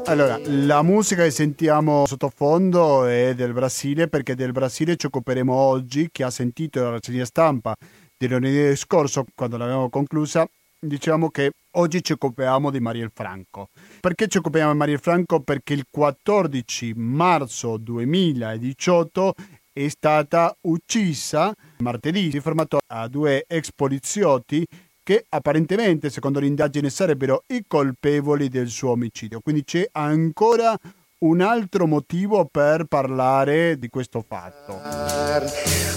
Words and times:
allora, 0.05 0.39
la 0.43 0.81
musica 0.81 1.23
che 1.23 1.31
sentiamo 1.31 2.05
sottofondo 2.05 3.05
è 3.05 3.33
del 3.35 3.53
Brasile 3.53 4.07
perché 4.07 4.35
del 4.35 4.51
Brasile 4.51 4.95
ci 4.95 5.05
occuperemo 5.05 5.53
oggi. 5.53 6.09
Chi 6.11 6.23
ha 6.23 6.29
sentito 6.29 6.81
la 6.81 6.91
rassegna 6.91 7.25
stampa 7.25 7.75
di 8.17 8.27
lunedì 8.27 8.75
scorso, 8.75 9.25
quando 9.35 9.57
l'abbiamo 9.57 9.89
conclusa, 9.89 10.47
diciamo 10.79 11.29
che 11.29 11.51
oggi 11.75 12.03
ci 12.03 12.13
occupiamo 12.13 12.71
di 12.71 12.79
Mariel 12.79 13.11
Franco. 13.13 13.69
Perché 13.99 14.27
ci 14.27 14.37
occupiamo 14.37 14.71
di 14.71 14.77
Mariel 14.77 14.99
Franco? 14.99 15.39
Perché 15.39 15.73
il 15.73 15.85
14 15.89 16.93
marzo 16.95 17.77
2018 17.77 19.33
è 19.71 19.87
stata 19.89 20.55
uccisa 20.61 21.53
martedì. 21.77 22.31
Si 22.31 22.39
fermato 22.39 22.79
a 22.87 23.07
due 23.07 23.45
ex 23.47 23.69
poliziotti 23.75 24.65
che 25.07 25.23
apparentemente, 25.29 26.09
secondo 26.09 26.41
l'indagine, 26.41 26.89
sarebbero 26.89 27.45
i 27.47 27.63
colpevoli 27.65 28.49
del 28.49 28.67
suo 28.67 28.89
omicidio. 28.89 29.39
Quindi 29.39 29.63
c'è 29.63 29.87
ancora 29.93 30.77
un 31.19 31.39
altro 31.39 31.87
motivo 31.87 32.43
per 32.43 32.83
parlare 32.89 33.79
di 33.79 33.87
questo 33.87 34.21
fatto. 34.27 34.81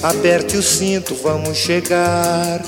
Aperti 0.02 0.54
il 0.54 0.62
cinto, 0.62 1.16
vamos 1.22 1.60
chegar. 1.60 2.64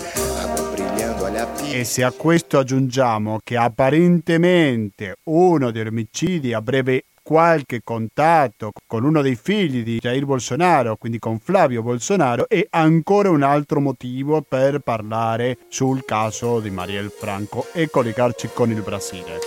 E 1.71 1.85
se 1.85 2.03
a 2.03 2.11
questo 2.11 2.59
aggiungiamo 2.59 3.39
che 3.45 3.57
apparentemente 3.57 5.19
uno 5.27 5.71
degli 5.71 5.87
omicidi 5.87 6.53
avrebbe 6.53 7.05
qualche 7.23 7.81
contatto 7.85 8.73
con 8.87 9.05
uno 9.05 9.23
dei 9.23 9.37
figli 9.37 9.83
di 9.83 9.99
Jair 9.99 10.25
Bolsonaro, 10.25 10.97
quindi 10.97 11.19
con 11.19 11.39
Flavio 11.39 11.83
Bolsonaro, 11.83 12.49
è 12.49 12.67
ancora 12.71 13.31
un 13.31 13.43
altro 13.43 13.81
motivo 13.81 14.43
per 14.43 14.81
parlare 14.81 15.59
sul 15.69 16.05
caso 16.05 16.61
di 16.61 16.71
Mariel 16.71 17.11
Franco 17.11 17.67
e 17.73 17.89
collegarci 17.89 18.51
con 18.53 18.71
il 18.71 18.83
Brasile. 18.83 19.39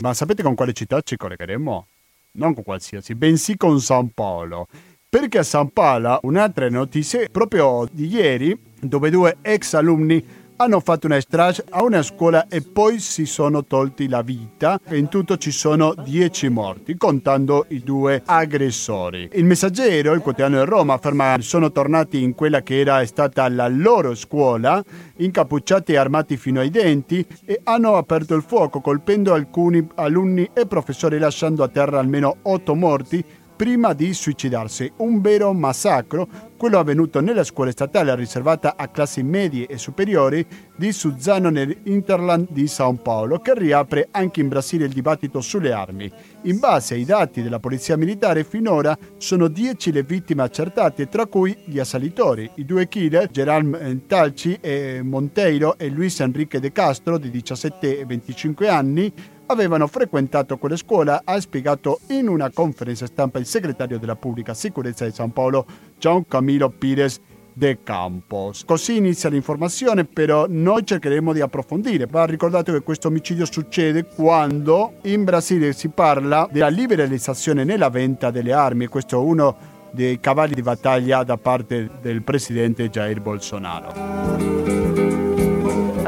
Ma 0.00 0.14
sapete 0.14 0.42
con 0.42 0.54
quale 0.54 0.72
città 0.72 1.00
ci 1.02 1.16
collegheremo? 1.16 1.86
Non 2.32 2.54
con 2.54 2.62
qualsiasi, 2.62 3.14
bensì 3.14 3.56
con 3.56 3.80
San 3.80 4.10
Paolo. 4.14 4.66
Perché 5.08 5.38
a 5.38 5.42
San 5.42 5.72
Paolo 5.72 6.20
un'altra 6.22 6.70
notizia 6.70 7.26
proprio 7.30 7.86
di 7.90 8.06
ieri, 8.06 8.56
dove 8.80 9.10
due 9.10 9.38
ex 9.42 9.74
alunni 9.74 10.24
hanno 10.60 10.80
fatto 10.80 11.06
una 11.06 11.18
strage 11.20 11.64
a 11.70 11.82
una 11.82 12.02
scuola 12.02 12.46
e 12.46 12.60
poi 12.60 12.98
si 12.98 13.24
sono 13.24 13.64
tolti 13.64 14.08
la 14.08 14.20
vita. 14.20 14.78
In 14.90 15.08
tutto 15.08 15.38
ci 15.38 15.50
sono 15.50 15.94
10 15.94 16.50
morti, 16.50 16.98
contando 16.98 17.64
i 17.68 17.80
due 17.82 18.22
aggressori. 18.22 19.30
Il 19.32 19.46
messaggero, 19.46 20.12
il 20.12 20.20
quotidiano 20.20 20.62
di 20.62 20.68
Roma, 20.68 20.94
afferma 20.94 21.34
che 21.36 21.42
sono 21.42 21.72
tornati 21.72 22.22
in 22.22 22.34
quella 22.34 22.60
che 22.60 22.78
era 22.78 23.04
stata 23.06 23.48
la 23.48 23.68
loro 23.68 24.14
scuola, 24.14 24.84
incappucciati 25.16 25.92
e 25.92 25.96
armati 25.96 26.36
fino 26.36 26.60
ai 26.60 26.68
denti, 26.68 27.26
e 27.46 27.60
hanno 27.64 27.94
aperto 27.94 28.34
il 28.34 28.44
fuoco 28.46 28.82
colpendo 28.82 29.32
alcuni 29.32 29.86
alunni 29.94 30.50
e 30.52 30.66
professori 30.66 31.18
lasciando 31.18 31.64
a 31.64 31.68
terra 31.68 31.98
almeno 31.98 32.36
8 32.42 32.74
morti 32.74 33.24
prima 33.60 33.92
di 33.92 34.14
suicidarsi. 34.14 34.90
Un 34.96 35.20
vero 35.20 35.52
massacro, 35.52 36.26
quello 36.56 36.78
avvenuto 36.78 37.20
nella 37.20 37.44
scuola 37.44 37.70
statale 37.70 38.14
riservata 38.14 38.72
a 38.74 38.88
classi 38.88 39.22
medie 39.22 39.66
e 39.66 39.76
superiori 39.76 40.46
di 40.74 40.90
Suzzano 40.92 41.50
nell'Interland 41.50 42.46
di 42.52 42.66
Sao 42.66 42.94
Paulo, 42.94 43.38
che 43.40 43.52
riapre 43.54 44.08
anche 44.12 44.40
in 44.40 44.48
Brasile 44.48 44.86
il 44.86 44.94
dibattito 44.94 45.42
sulle 45.42 45.72
armi. 45.72 46.10
In 46.44 46.58
base 46.58 46.94
ai 46.94 47.04
dati 47.04 47.42
della 47.42 47.58
polizia 47.58 47.98
militare, 47.98 48.44
finora 48.44 48.96
sono 49.18 49.46
10 49.46 49.92
le 49.92 50.04
vittime 50.04 50.42
accertate, 50.42 51.10
tra 51.10 51.26
cui 51.26 51.54
gli 51.66 51.78
assalitori. 51.78 52.50
I 52.54 52.64
due 52.64 52.88
killer, 52.88 53.30
Gerard 53.30 54.06
Talci 54.06 54.56
e 54.58 55.02
Monteiro 55.04 55.76
e 55.76 55.90
Luis 55.90 56.18
Enrique 56.20 56.60
De 56.60 56.72
Castro, 56.72 57.18
di 57.18 57.28
17 57.28 57.98
e 58.00 58.06
25 58.06 58.68
anni, 58.68 59.12
avevano 59.50 59.86
frequentato 59.86 60.56
quella 60.58 60.76
scuola, 60.76 61.22
ha 61.24 61.40
spiegato 61.40 62.00
in 62.08 62.28
una 62.28 62.50
conferenza 62.50 63.06
stampa 63.06 63.38
il 63.38 63.46
segretario 63.46 63.98
della 63.98 64.16
pubblica 64.16 64.54
sicurezza 64.54 65.04
di 65.04 65.12
San 65.12 65.32
Paolo, 65.32 65.66
Gian 65.98 66.26
Camilo 66.26 66.70
Pires 66.70 67.20
De 67.52 67.78
Campos. 67.82 68.64
Così 68.64 68.96
inizia 68.96 69.28
l'informazione, 69.28 70.04
però 70.04 70.46
noi 70.48 70.86
cercheremo 70.86 71.32
di 71.32 71.40
approfondire. 71.40 72.06
Va 72.06 72.24
ricordato 72.24 72.72
che 72.72 72.80
questo 72.80 73.08
omicidio 73.08 73.44
succede 73.44 74.04
quando 74.04 74.94
in 75.02 75.24
Brasile 75.24 75.72
si 75.72 75.88
parla 75.88 76.48
della 76.50 76.68
liberalizzazione 76.68 77.64
nella 77.64 77.90
venta 77.90 78.30
delle 78.30 78.52
armi, 78.52 78.86
questo 78.86 79.16
è 79.16 79.24
uno 79.24 79.78
dei 79.92 80.20
cavalli 80.20 80.54
di 80.54 80.62
battaglia 80.62 81.24
da 81.24 81.36
parte 81.36 81.90
del 82.00 82.22
presidente 82.22 82.88
Jair 82.88 83.20
Bolsonaro. 83.20 84.99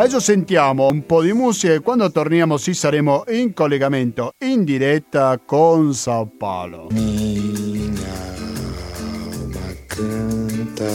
Adesso 0.03 0.19
sentiamo 0.19 0.89
un 0.91 1.07
po' 1.07 1.23
di 1.23 1.33
musica 1.33 1.75
e 1.75 1.79
quando 1.79 2.11
torniamo 2.11 2.57
sì 2.57 2.75
saremo 2.75 3.23
in 3.29 3.55
collegamento 3.55 4.33
in 4.39 4.65
diretta 4.65 5.39
con 5.39 5.95
Sao 5.95 6.27
Paulo. 6.27 6.89
Minha 6.91 8.13
alma 8.35 9.61
canta. 9.87 10.91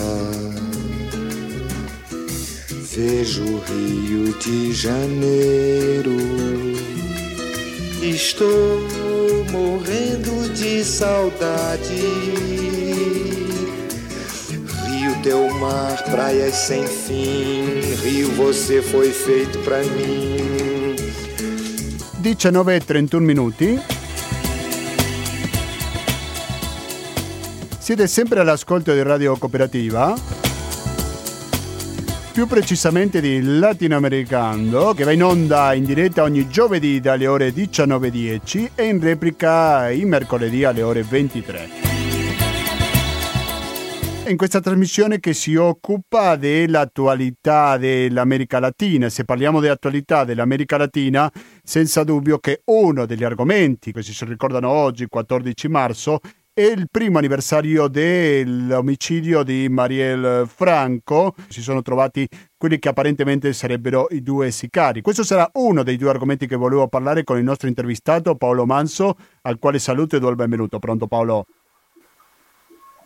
Vejo 2.94 3.63
Rio 3.66 4.35
de 4.44 4.73
Janeiro. 4.73 6.12
Estou 8.01 8.81
morrendo 9.51 10.50
de 10.50 10.84
saudade 10.84 12.03
teu 15.28 15.50
mar, 15.60 16.02
praias 16.04 16.56
sem 16.56 16.88
fim. 16.88 17.82
Rio, 18.02 18.32
você 18.36 18.82
foi 18.82 19.12
feito 19.12 19.60
pra 19.60 19.80
mim. 19.80 20.96
19 22.20 22.76
e 22.76 22.80
31 22.80 23.26
minuti. 23.26 23.78
Siete 27.78 28.08
sempre 28.08 28.40
all'ascolto 28.40 28.94
di 28.94 29.02
Radio 29.02 29.36
Cooperativa, 29.36 30.16
più 32.32 32.48
precisamente 32.48 33.20
di 33.20 33.42
Latinoamericano, 33.42 34.94
che 34.94 35.04
va 35.04 35.12
in 35.12 35.24
onda 35.24 35.74
in 35.74 35.84
diretta 35.84 36.24
ogni 36.24 36.48
giovedì 36.48 37.02
dalle 37.02 37.28
ore 37.28 37.54
19.10 37.54 38.70
e 38.76 38.86
in 38.86 39.02
replica 39.02 39.90
i 39.90 40.06
mercoledì 40.06 40.64
alle 40.64 40.84
ore 40.84 41.04
23 41.04 41.87
in 44.30 44.38
questa 44.38 44.60
trasmissione 44.60 45.20
che 45.20 45.34
si 45.34 45.56
occupa 45.56 46.36
dell'attualità 46.36 47.78
dell'America 47.78 48.60
Latina. 48.60 49.10
Se 49.10 49.24
parliamo 49.24 49.60
dell'attualità 49.60 50.26
dell'America 50.26 50.78
Latina, 50.78 51.32
senza 51.64 52.04
dubbio 52.04 52.38
che 52.40 52.62
uno 52.66 53.06
degli 53.06 53.24
argomenti 53.24 53.92
che 53.92 54.04
si 54.04 54.14
ricordano 54.26 54.70
oggi, 54.70 55.08
14 55.08 55.68
marzo, 55.70 56.20
è 56.54 56.64
il 56.64 56.88
primo 56.90 57.20
anniversario 57.20 57.88
dell'omicidio 57.88 59.44
di 59.44 59.70
Mariel 59.70 60.48
Franco. 60.48 61.36
Si 61.48 61.62
sono 61.62 61.82
trovati 61.82 62.28
quelli 62.58 62.80
che 62.80 62.90
apparentemente 62.90 63.54
sarebbero 63.54 64.08
i 64.10 64.22
due 64.22 64.52
sicari. 64.52 65.02
Questo 65.02 65.24
sarà 65.24 65.50
uno 65.54 65.84
dei 65.84 65.98
due 65.98 66.10
argomenti 66.10 66.48
che 66.48 66.56
volevo 66.56 66.88
parlare 66.88 67.24
con 67.24 67.38
il 67.38 67.44
nostro 67.44 67.68
intervistato 67.68 68.36
Paolo 68.36 68.66
Manso, 68.66 69.16
al 69.44 69.60
quale 69.60 69.80
saluto 69.80 70.16
e 70.16 70.19
do 70.19 70.30
il 70.30 70.36
benvenuto. 70.36 70.80
Pronto 70.80 71.07
Paolo? 71.07 71.46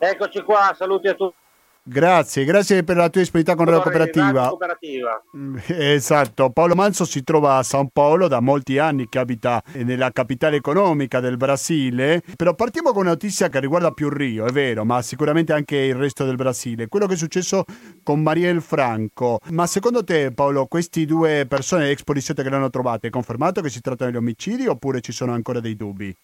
Eccoci 0.04 0.42
qua, 0.42 0.74
saluti 0.76 1.08
a 1.10 1.14
tutti. 1.14 1.36
Grazie, 1.84 2.44
grazie 2.44 2.84
per 2.84 2.96
la 2.96 3.08
tua 3.10 3.22
disponibilità 3.22 3.56
con 3.56 3.66
Radio 3.66 3.84
Cooperativa. 3.84 4.48
Cooperativa. 4.48 5.22
Mm, 5.38 5.58
esatto, 5.68 6.50
Paolo 6.50 6.74
Manso 6.74 7.06
si 7.06 7.24
trova 7.24 7.58
a 7.58 7.64
San 7.64 7.90
Paolo 7.90 8.28
da 8.28 8.40
molti 8.40 8.80
anni 8.80 9.08
che 9.08 9.20
abita 9.20 9.62
nella 9.74 10.10
capitale 10.10 10.56
economica 10.56 11.20
del 11.20 11.38
Brasile, 11.38 12.24
però 12.36 12.56
partiamo 12.56 12.94
con 12.94 13.02
una 13.02 13.12
notizia 13.12 13.50
che 13.50 13.60
riguarda 13.60 13.92
più 13.92 14.10
Rio, 14.10 14.48
è 14.48 14.52
vero, 14.52 14.84
ma 14.86 15.04
sicuramente 15.04 15.54
anche 15.54 15.78
il 15.78 15.96
resto 15.96 16.26
del 16.26 16.36
Brasile, 16.36 16.88
quello 16.88 17.06
che 17.06 17.14
è 17.14 17.18
successo 17.18 17.64
con 18.02 18.24
Mariel 18.24 18.64
Franco. 18.64 19.38
Ma 19.52 19.68
secondo 19.68 20.04
te 20.04 20.32
Paolo, 20.32 20.66
questi 20.66 21.06
due 21.06 21.46
persone 21.48 21.92
ex 21.92 22.02
poliziotti 22.02 22.42
che 22.42 22.50
l'hanno 22.50 22.72
trovata, 22.72 23.06
è 23.06 23.12
confermato 23.12 23.62
che 23.62 23.70
si 23.70 23.82
tratta 23.82 24.10
di 24.10 24.18
omicidi 24.18 24.66
oppure 24.66 25.00
ci 25.00 25.12
sono 25.12 25.34
ancora 25.34 25.60
dei 25.60 25.76
dubbi? 25.76 26.16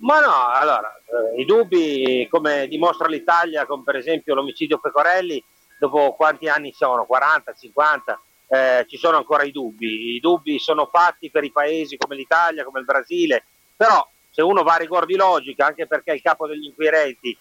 Ma 0.00 0.20
no, 0.20 0.46
allora, 0.46 0.94
eh, 1.06 1.40
i 1.40 1.44
dubbi, 1.44 2.26
come 2.30 2.68
dimostra 2.68 3.08
l'Italia, 3.08 3.66
come 3.66 3.82
per 3.84 3.96
esempio 3.96 4.34
l'omicidio 4.34 4.78
Pecorelli, 4.78 5.42
dopo 5.78 6.14
quanti 6.14 6.48
anni 6.48 6.72
sono? 6.72 7.04
40, 7.04 7.52
50? 7.52 8.20
Eh, 8.48 8.86
ci 8.88 8.96
sono 8.96 9.16
ancora 9.16 9.42
i 9.42 9.50
dubbi. 9.50 10.14
I 10.14 10.20
dubbi 10.20 10.58
sono 10.58 10.86
fatti 10.86 11.30
per 11.30 11.42
i 11.44 11.50
paesi 11.50 11.96
come 11.96 12.14
l'Italia, 12.14 12.64
come 12.64 12.78
il 12.78 12.84
Brasile, 12.84 13.44
però 13.76 14.06
se 14.30 14.40
uno 14.42 14.62
va 14.62 14.74
a 14.74 14.78
rigor 14.78 15.04
di 15.04 15.16
logica, 15.16 15.66
anche 15.66 15.86
perché 15.88 16.12
il 16.12 16.22
capo 16.22 16.46
degli 16.46 16.66
inquirenti 16.66 17.36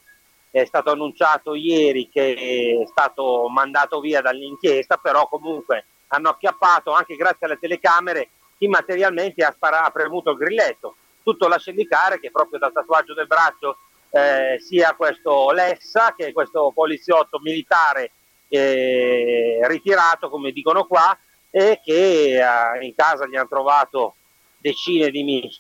è 0.50 0.66
stato 0.66 0.90
annunciato 0.92 1.54
ieri 1.54 2.10
che 2.10 2.80
è 2.82 2.88
stato 2.88 3.48
mandato 3.50 4.00
via 4.00 4.22
dall'inchiesta, 4.22 4.98
però 4.98 5.28
comunque 5.28 5.86
hanno 6.08 6.30
acchiappato 6.30 6.92
anche 6.92 7.16
grazie 7.16 7.46
alle 7.46 7.60
telecamere 7.60 8.30
chi 8.58 8.68
materialmente 8.68 9.44
ha, 9.44 9.52
spara- 9.52 9.84
ha 9.84 9.92
premuto 9.92 10.32
il 10.32 10.38
grilletto. 10.38 10.96
Tutto 11.28 11.50
lascia 11.50 11.72
indicare 11.72 12.22
che 12.22 12.32
proprio 12.32 12.58
dal 12.58 12.72
tatuaggio 12.72 13.14
del 13.14 13.28
braccio 13.28 13.80
eh, 14.12 14.62
sia 14.62 14.96
questo 14.96 15.52
Lessa 15.52 16.14
che 16.16 16.32
questo 16.32 16.72
poliziotto 16.74 17.40
militare 17.40 18.12
eh, 18.48 19.60
ritirato, 19.64 20.30
come 20.30 20.54
dicono 20.54 20.86
qua, 20.86 21.20
e 21.50 21.82
che 21.84 22.40
eh, 22.40 22.86
in 22.86 22.96
casa 22.96 23.28
gli 23.28 23.36
hanno 23.36 23.50
trovato 23.50 24.16
decine 24.58 25.10
di, 25.10 25.22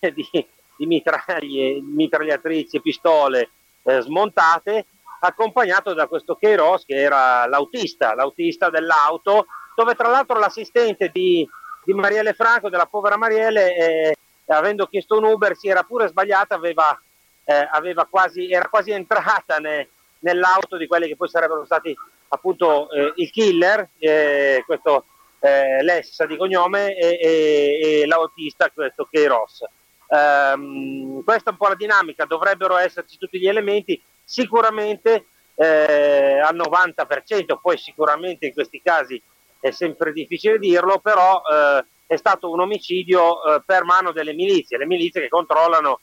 di, 0.00 0.46
di 0.76 0.86
mitraglie, 0.86 1.80
mitragliatrici 1.80 2.78
e 2.78 2.80
pistole 2.80 3.50
eh, 3.84 4.00
smontate, 4.00 4.86
accompagnato 5.20 5.94
da 5.94 6.08
questo 6.08 6.34
Keiros 6.34 6.84
che 6.84 6.96
era 6.96 7.46
l'autista, 7.46 8.16
l'autista 8.16 8.68
dell'auto, 8.68 9.46
dove 9.76 9.94
tra 9.94 10.08
l'altro 10.08 10.40
l'assistente 10.40 11.08
di, 11.12 11.48
di 11.84 11.92
Marielle 11.92 12.32
Franco, 12.32 12.68
della 12.68 12.86
povera 12.86 13.16
Marielle, 13.16 13.76
eh, 13.76 14.16
avendo 14.46 14.86
chiesto 14.86 15.16
un 15.16 15.24
Uber, 15.24 15.56
si 15.56 15.68
era 15.68 15.82
pure 15.82 16.08
sbagliata, 16.08 16.54
aveva, 16.54 16.98
eh, 17.44 17.68
aveva 17.70 18.06
quasi, 18.06 18.50
era 18.50 18.68
quasi 18.68 18.90
entrata 18.90 19.56
ne, 19.58 19.88
nell'auto 20.20 20.76
di 20.76 20.86
quelli 20.86 21.08
che 21.08 21.16
poi 21.16 21.28
sarebbero 21.28 21.64
stati 21.64 21.94
appunto 22.28 22.90
eh, 22.90 23.12
il 23.16 23.30
killer, 23.30 23.90
eh, 23.98 24.62
questo 24.66 25.06
eh, 25.40 25.82
Lessa 25.82 26.26
di 26.26 26.36
cognome, 26.36 26.96
e, 26.96 27.18
e, 27.20 28.00
e 28.00 28.06
l'autista, 28.06 28.70
questo 28.70 29.06
Keiros. 29.10 29.64
Um, 30.06 31.22
questa 31.24 31.50
è 31.50 31.52
un 31.52 31.58
po' 31.58 31.68
la 31.68 31.74
dinamica, 31.74 32.24
dovrebbero 32.24 32.76
esserci 32.76 33.18
tutti 33.18 33.38
gli 33.38 33.48
elementi, 33.48 34.00
sicuramente 34.22 35.26
eh, 35.54 36.38
al 36.40 36.56
90%, 36.56 37.58
poi 37.60 37.78
sicuramente 37.78 38.46
in 38.46 38.52
questi 38.52 38.80
casi 38.82 39.20
è 39.60 39.70
sempre 39.70 40.12
difficile 40.12 40.58
dirlo, 40.58 40.98
però 40.98 41.40
eh, 41.40 41.84
è 42.06 42.16
stato 42.16 42.50
un 42.50 42.60
omicidio 42.60 43.42
eh, 43.42 43.62
per 43.64 43.84
mano 43.84 44.12
delle 44.12 44.32
milizie, 44.32 44.78
le 44.78 44.86
milizie 44.86 45.22
che 45.22 45.28
controllano 45.28 46.00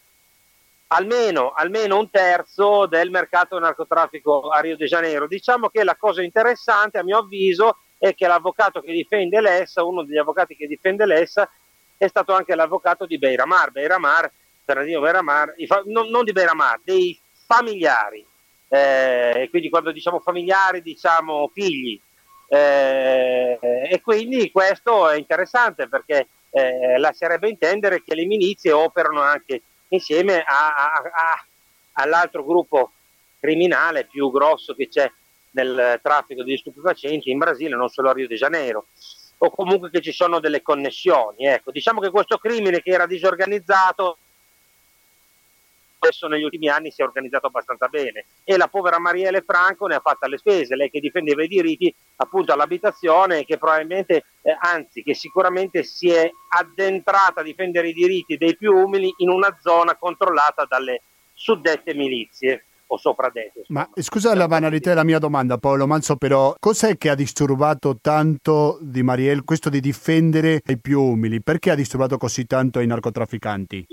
almeno, 0.87 1.51
almeno, 1.51 1.97
un 1.97 2.09
terzo 2.09 2.85
del 2.85 3.09
mercato 3.09 3.55
del 3.55 3.63
narcotraffico 3.63 4.49
a 4.49 4.59
Rio 4.59 4.75
de 4.75 4.87
Janeiro. 4.87 5.27
Diciamo 5.27 5.69
che 5.69 5.83
la 5.83 5.95
cosa 5.95 6.21
interessante, 6.21 6.97
a 6.97 7.03
mio 7.03 7.19
avviso, 7.19 7.77
è 7.97 8.13
che 8.13 8.27
l'avvocato 8.27 8.81
che 8.81 8.91
difende 8.91 9.39
l'ESA, 9.39 9.83
uno 9.83 10.03
degli 10.03 10.17
avvocati 10.17 10.55
che 10.55 10.67
difende 10.67 11.05
l'ESA, 11.05 11.49
è 11.97 12.07
stato 12.07 12.33
anche 12.33 12.55
l'avvocato 12.55 13.05
di 13.05 13.17
Beiramar. 13.17 13.71
Beiramar, 13.71 14.29
Bernardino 14.65 15.01
Beiramar, 15.01 15.53
non, 15.85 16.09
non 16.09 16.23
di 16.23 16.31
Beiramar, 16.31 16.81
dei 16.83 17.17
familiari. 17.45 18.25
Eh, 18.67 19.47
quindi 19.49 19.69
quando 19.69 19.91
diciamo 19.91 20.19
familiari 20.19 20.81
diciamo 20.81 21.49
figli. 21.53 22.01
Eh, 22.53 23.57
e 23.89 24.01
quindi 24.01 24.51
questo 24.51 25.07
è 25.07 25.17
interessante 25.17 25.87
perché 25.87 26.27
eh, 26.49 26.97
lascerebbe 26.97 27.47
intendere 27.47 28.03
che 28.03 28.13
le 28.13 28.25
milizie 28.25 28.73
operano 28.73 29.21
anche 29.21 29.61
insieme 29.87 30.41
a, 30.41 30.75
a, 30.75 30.91
a, 30.95 31.45
all'altro 31.93 32.43
gruppo 32.43 32.91
criminale 33.39 34.03
più 34.03 34.29
grosso 34.31 34.73
che 34.75 34.89
c'è 34.89 35.09
nel 35.51 35.97
traffico 36.03 36.43
di 36.43 36.57
stupefacenti 36.57 37.31
in 37.31 37.37
Brasile, 37.37 37.77
non 37.77 37.87
solo 37.87 38.09
a 38.09 38.13
Rio 38.13 38.27
de 38.27 38.35
Janeiro 38.35 38.87
o 39.37 39.49
comunque 39.49 39.89
che 39.89 40.01
ci 40.01 40.11
sono 40.11 40.41
delle 40.41 40.61
connessioni. 40.61 41.45
Ecco, 41.45 41.71
diciamo 41.71 42.01
che 42.01 42.09
questo 42.09 42.37
crimine 42.37 42.81
che 42.81 42.91
era 42.91 43.05
disorganizzato 43.05 44.17
adesso 46.01 46.27
negli 46.27 46.43
ultimi 46.43 46.67
anni 46.67 46.91
si 46.91 47.01
è 47.01 47.05
organizzato 47.05 47.47
abbastanza 47.47 47.87
bene 47.87 48.25
e 48.43 48.57
la 48.57 48.67
povera 48.67 48.99
Marielle 48.99 49.41
Franco 49.41 49.85
ne 49.85 49.95
ha 49.95 49.99
fatta 49.99 50.27
le 50.27 50.37
spese, 50.37 50.75
lei 50.75 50.89
che 50.89 50.99
difendeva 50.99 51.43
i 51.43 51.47
diritti 51.47 51.93
appunto 52.17 52.51
all'abitazione 52.51 53.45
che 53.45 53.57
probabilmente, 53.57 54.25
eh, 54.41 54.57
anzi 54.59 55.03
che 55.03 55.13
sicuramente 55.13 55.83
si 55.83 56.09
è 56.09 56.29
addentrata 56.57 57.41
a 57.41 57.43
difendere 57.43 57.89
i 57.89 57.93
diritti 57.93 58.37
dei 58.37 58.57
più 58.57 58.73
umili 58.73 59.13
in 59.17 59.29
una 59.29 59.55
zona 59.61 59.95
controllata 59.95 60.65
dalle 60.65 61.03
suddette 61.33 61.93
milizie 61.93 62.65
o 62.87 62.97
sopradette. 62.97 63.63
Ma 63.67 63.87
scusa 63.93 64.35
la 64.35 64.47
banalità 64.47 64.89
della 64.89 65.03
mia 65.03 65.19
domanda, 65.19 65.57
Paolo 65.57 65.87
Manzo, 65.87 66.17
però 66.17 66.55
cos'è 66.59 66.97
che 66.97 67.09
ha 67.09 67.15
disturbato 67.15 67.99
tanto 68.01 68.77
di 68.81 69.01
Marielle 69.01 69.43
questo 69.45 69.69
di 69.69 69.79
difendere 69.79 70.61
i 70.65 70.77
più 70.77 71.01
umili? 71.01 71.41
Perché 71.41 71.71
ha 71.71 71.75
disturbato 71.75 72.17
così 72.17 72.45
tanto 72.45 72.79
i 72.79 72.87
narcotrafficanti? 72.87 73.85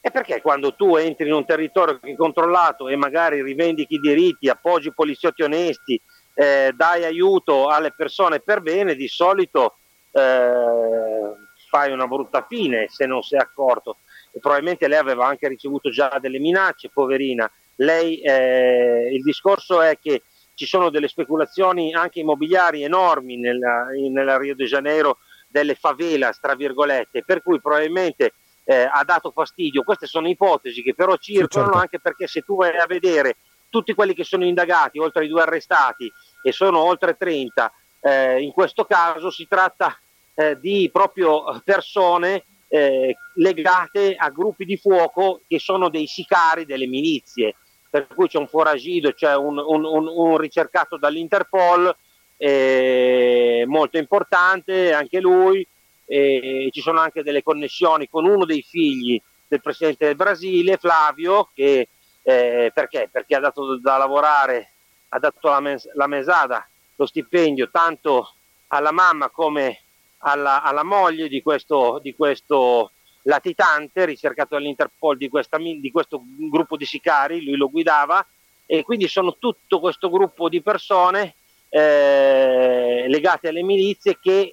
E 0.00 0.10
perché 0.10 0.40
quando 0.40 0.74
tu 0.74 0.96
entri 0.96 1.26
in 1.26 1.34
un 1.34 1.44
territorio 1.44 1.98
che 1.98 2.12
è 2.12 2.16
controllato 2.16 2.88
e 2.88 2.96
magari 2.96 3.42
rivendichi 3.42 3.94
i 3.94 4.00
diritti, 4.00 4.48
appoggi 4.48 4.92
poliziotti 4.94 5.42
onesti, 5.42 6.00
eh, 6.34 6.72
dai 6.74 7.04
aiuto 7.04 7.68
alle 7.68 7.92
persone 7.92 8.40
per 8.40 8.62
bene, 8.62 8.94
di 8.94 9.08
solito 9.08 9.76
eh, 10.12 11.32
fai 11.68 11.92
una 11.92 12.06
brutta 12.06 12.46
fine 12.48 12.86
se 12.88 13.04
non 13.06 13.22
sei 13.22 13.38
accorto 13.38 13.98
e 14.32 14.38
probabilmente 14.40 14.88
lei 14.88 14.98
aveva 14.98 15.26
anche 15.26 15.48
ricevuto 15.48 15.90
già 15.90 16.18
delle 16.20 16.38
minacce, 16.38 16.90
poverina. 16.92 17.50
Lei, 17.76 18.20
eh, 18.20 19.10
il 19.12 19.22
discorso 19.22 19.80
è 19.80 19.98
che 20.00 20.22
ci 20.54 20.66
sono 20.66 20.90
delle 20.90 21.08
speculazioni 21.08 21.92
anche 21.92 22.20
immobiliari 22.20 22.82
enormi 22.82 23.36
nella, 23.38 23.86
nella 24.10 24.36
Rio 24.36 24.54
de 24.54 24.66
Janeiro, 24.66 25.18
delle 25.48 25.74
favelas, 25.74 26.38
tra 26.38 26.54
virgolette, 26.54 27.24
per 27.24 27.42
cui 27.42 27.60
probabilmente 27.60 28.34
eh, 28.70 28.88
ha 28.88 29.02
dato 29.02 29.32
fastidio. 29.32 29.82
Queste 29.82 30.06
sono 30.06 30.28
ipotesi 30.28 30.80
che 30.80 30.94
però 30.94 31.16
circolano 31.16 31.48
sì, 31.48 31.58
certo. 31.58 31.78
anche 31.78 31.98
perché 31.98 32.28
se 32.28 32.42
tu 32.42 32.54
vai 32.54 32.76
a 32.76 32.86
vedere 32.86 33.38
tutti 33.68 33.94
quelli 33.94 34.14
che 34.14 34.22
sono 34.22 34.44
indagati, 34.44 35.00
oltre 35.00 35.22
ai 35.22 35.28
due 35.28 35.42
arrestati, 35.42 36.10
e 36.40 36.52
sono 36.52 36.78
oltre 36.78 37.16
30, 37.16 37.72
eh, 38.00 38.40
in 38.40 38.52
questo 38.52 38.84
caso 38.84 39.30
si 39.30 39.48
tratta 39.48 39.98
eh, 40.34 40.56
di 40.60 40.88
proprio 40.92 41.60
persone 41.64 42.44
eh, 42.68 43.16
legate 43.34 44.14
a 44.14 44.30
gruppi 44.30 44.64
di 44.64 44.76
fuoco 44.76 45.40
che 45.48 45.58
sono 45.58 45.88
dei 45.88 46.06
sicari 46.06 46.64
delle 46.64 46.86
milizie, 46.86 47.56
per 47.90 48.06
cui 48.06 48.28
c'è 48.28 48.38
un 48.38 48.46
foragido, 48.46 49.12
c'è 49.12 49.34
un, 49.34 49.58
un, 49.58 49.84
un, 49.84 50.06
un 50.06 50.36
ricercato 50.36 50.96
dall'Interpol, 50.96 51.92
eh, 52.36 53.64
molto 53.66 53.98
importante 53.98 54.92
anche 54.92 55.18
lui, 55.18 55.66
eh, 56.12 56.70
ci 56.72 56.80
sono 56.80 56.98
anche 56.98 57.22
delle 57.22 57.44
connessioni 57.44 58.08
con 58.08 58.26
uno 58.26 58.44
dei 58.44 58.62
figli 58.62 59.20
del 59.46 59.60
presidente 59.60 60.06
del 60.06 60.16
Brasile, 60.16 60.76
Flavio, 60.76 61.50
che, 61.54 61.88
eh, 62.22 62.72
perché? 62.74 63.08
perché 63.10 63.36
ha 63.36 63.40
dato 63.40 63.78
da 63.78 63.96
lavorare, 63.96 64.72
ha 65.10 65.20
dato 65.20 65.48
la, 65.48 65.60
mes- 65.60 65.88
la 65.94 66.08
mesada, 66.08 66.68
lo 66.96 67.06
stipendio 67.06 67.70
tanto 67.70 68.34
alla 68.68 68.90
mamma 68.90 69.28
come 69.28 69.82
alla, 70.18 70.62
alla 70.62 70.82
moglie 70.82 71.28
di 71.28 71.42
questo, 71.42 72.00
di 72.02 72.12
questo, 72.16 72.90
latitante 73.22 74.04
ricercato 74.04 74.56
dall'Interpol 74.56 75.16
di, 75.16 75.28
questa, 75.28 75.58
di 75.58 75.90
questo 75.92 76.22
gruppo 76.50 76.76
di 76.76 76.86
sicari, 76.86 77.44
lui 77.44 77.56
lo 77.56 77.70
guidava 77.70 78.26
e 78.66 78.82
quindi 78.82 79.06
sono 79.06 79.36
tutto 79.38 79.78
questo 79.78 80.10
gruppo 80.10 80.48
di 80.48 80.60
persone 80.60 81.34
eh, 81.68 83.04
legate 83.06 83.48
alle 83.48 83.62
milizie 83.62 84.18
che 84.20 84.52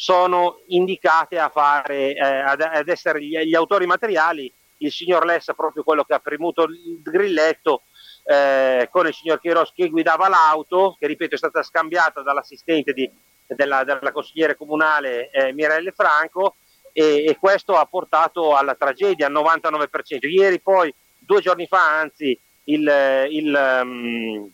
sono 0.00 0.62
indicate 0.68 1.38
a 1.38 1.50
fare, 1.50 2.14
eh, 2.14 2.24
ad, 2.24 2.62
ad, 2.62 2.88
essere 2.88 3.22
gli, 3.22 3.36
gli, 3.36 3.54
autori 3.54 3.84
materiali. 3.84 4.50
Il 4.78 4.90
signor 4.90 5.26
Lessa, 5.26 5.52
proprio 5.52 5.82
quello 5.82 6.04
che 6.04 6.14
ha 6.14 6.18
premuto 6.20 6.62
il 6.62 7.02
grilletto, 7.02 7.82
eh, 8.24 8.88
con 8.90 9.06
il 9.06 9.12
signor 9.12 9.38
Chiros 9.40 9.72
che 9.74 9.90
guidava 9.90 10.26
l'auto, 10.28 10.96
che 10.98 11.06
ripeto 11.06 11.34
è 11.34 11.38
stata 11.38 11.62
scambiata 11.62 12.22
dall'assistente 12.22 12.94
di, 12.94 13.10
della, 13.46 13.84
della 13.84 14.10
consigliere 14.10 14.56
comunale 14.56 15.28
eh, 15.32 15.52
Mirelle 15.52 15.92
Franco 15.92 16.54
e, 16.92 17.26
e, 17.26 17.36
questo 17.38 17.76
ha 17.76 17.84
portato 17.84 18.56
alla 18.56 18.76
tragedia 18.76 19.26
al 19.26 19.34
99%. 19.34 20.26
Ieri 20.26 20.60
poi, 20.60 20.90
due 21.18 21.42
giorni 21.42 21.66
fa 21.66 21.98
anzi, 21.98 22.38
il, 22.64 23.26
il, 23.28 23.80
um, 23.82 24.50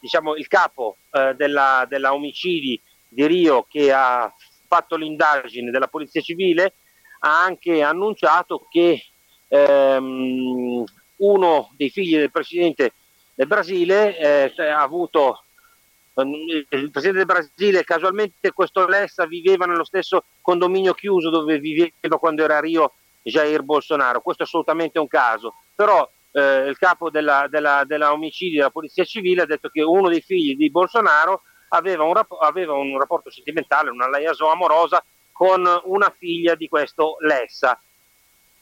diciamo, 0.00 0.36
il 0.36 0.48
capo 0.48 0.96
uh, 1.10 1.34
della, 1.34 1.84
della 1.86 2.14
omicidi 2.14 2.80
di 3.06 3.26
Rio 3.26 3.66
che 3.68 3.92
ha 3.92 4.32
fatto 4.70 4.94
l'indagine 4.94 5.72
della 5.72 5.88
Polizia 5.88 6.20
Civile 6.20 6.74
ha 7.20 7.42
anche 7.42 7.82
annunciato 7.82 8.68
che 8.70 9.02
um, 9.48 10.84
uno 11.16 11.70
dei 11.76 11.90
figli 11.90 12.16
del 12.16 12.30
presidente 12.30 12.92
del 13.34 13.48
Brasile 13.48 14.16
eh, 14.54 14.62
ha 14.62 14.80
avuto 14.80 15.42
il 16.14 16.90
presidente 16.90 17.24
del 17.24 17.26
Brasile, 17.26 17.82
casualmente 17.82 18.52
questo 18.52 18.86
Lessa 18.86 19.26
viveva 19.26 19.64
nello 19.64 19.84
stesso 19.84 20.24
condominio 20.40 20.92
chiuso 20.92 21.30
dove 21.30 21.58
viveva 21.58 22.18
quando 22.18 22.44
era 22.44 22.60
Rio 22.60 22.92
Jair 23.22 23.62
Bolsonaro, 23.62 24.20
questo 24.20 24.42
è 24.42 24.46
assolutamente 24.46 24.98
un 24.98 25.08
caso, 25.08 25.54
però 25.74 26.08
eh, 26.32 26.68
il 26.68 26.78
capo 26.78 27.10
della, 27.10 27.46
della, 27.48 27.84
della 27.84 28.12
omicidio 28.12 28.58
della 28.58 28.70
polizia 28.70 29.04
civile 29.04 29.42
ha 29.42 29.46
detto 29.46 29.68
che 29.68 29.82
uno 29.82 30.08
dei 30.08 30.20
figli 30.20 30.54
di 30.56 30.70
Bolsonaro 30.70 31.42
aveva 31.70 32.04
un, 32.04 32.14
rap- 32.14 32.40
aveva 32.40 32.74
un 32.74 32.98
rapporto 32.98 33.30
sentimentale, 33.30 33.90
una 33.90 34.08
liaison 34.08 34.50
amorosa 34.50 35.02
con 35.32 35.64
una 35.84 36.14
figlia 36.16 36.54
di 36.54 36.68
questo 36.68 37.16
Lessa. 37.20 37.80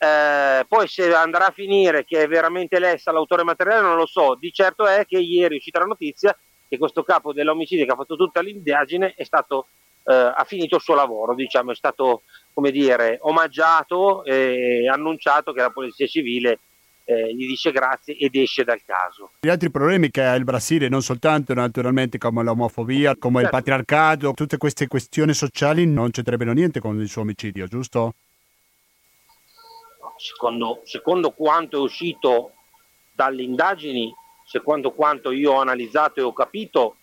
Eh, 0.00 0.64
poi 0.68 0.86
se 0.86 1.12
andrà 1.12 1.46
a 1.46 1.52
finire 1.52 2.04
che 2.04 2.22
è 2.22 2.28
veramente 2.28 2.78
Lessa 2.78 3.10
l'autore 3.10 3.42
materiale 3.42 3.82
non 3.82 3.96
lo 3.96 4.06
so, 4.06 4.36
di 4.36 4.52
certo 4.52 4.86
è 4.86 5.04
che 5.06 5.18
ieri 5.18 5.54
è 5.54 5.56
uscita 5.56 5.80
la 5.80 5.86
notizia 5.86 6.36
che 6.68 6.78
questo 6.78 7.02
capo 7.02 7.32
dell'omicidio 7.32 7.84
che 7.84 7.92
ha 7.92 7.96
fatto 7.96 8.14
tutta 8.14 8.40
l'indagine 8.40 9.14
è 9.16 9.24
stato, 9.24 9.68
eh, 10.04 10.14
ha 10.14 10.44
finito 10.44 10.76
il 10.76 10.82
suo 10.82 10.94
lavoro, 10.94 11.34
diciamo, 11.34 11.72
è 11.72 11.74
stato 11.74 12.22
come 12.52 12.70
dire, 12.70 13.18
omaggiato 13.22 14.22
e 14.24 14.86
annunciato 14.88 15.52
che 15.52 15.62
la 15.62 15.70
Polizia 15.70 16.06
Civile 16.06 16.60
eh, 17.08 17.34
gli 17.34 17.46
dice 17.46 17.72
grazie 17.72 18.16
ed 18.16 18.34
esce 18.34 18.64
dal 18.64 18.82
caso. 18.84 19.30
Gli 19.40 19.48
altri 19.48 19.70
problemi 19.70 20.10
che 20.10 20.22
ha 20.22 20.34
il 20.34 20.44
Brasile, 20.44 20.88
non 20.88 21.00
soltanto 21.00 21.54
naturalmente 21.54 22.18
come 22.18 22.42
l'omofobia, 22.42 23.16
come 23.16 23.40
certo. 23.40 23.56
il 23.56 23.62
patriarcato, 23.62 24.32
tutte 24.32 24.58
queste 24.58 24.86
questioni 24.86 25.32
sociali 25.32 25.86
non 25.86 26.10
c'entrebbero 26.10 26.52
niente 26.52 26.80
con 26.80 27.00
il 27.00 27.08
suo 27.08 27.22
omicidio, 27.22 27.66
giusto? 27.66 28.14
secondo, 30.18 30.80
secondo 30.84 31.30
quanto 31.30 31.78
è 31.78 31.80
uscito 31.80 32.52
dalle 33.12 33.42
indagini, 33.42 34.12
secondo 34.44 34.92
quanto 34.92 35.30
io 35.30 35.52
ho 35.52 35.60
analizzato 35.60 36.20
e 36.20 36.24
ho 36.24 36.32
capito, 36.32 36.96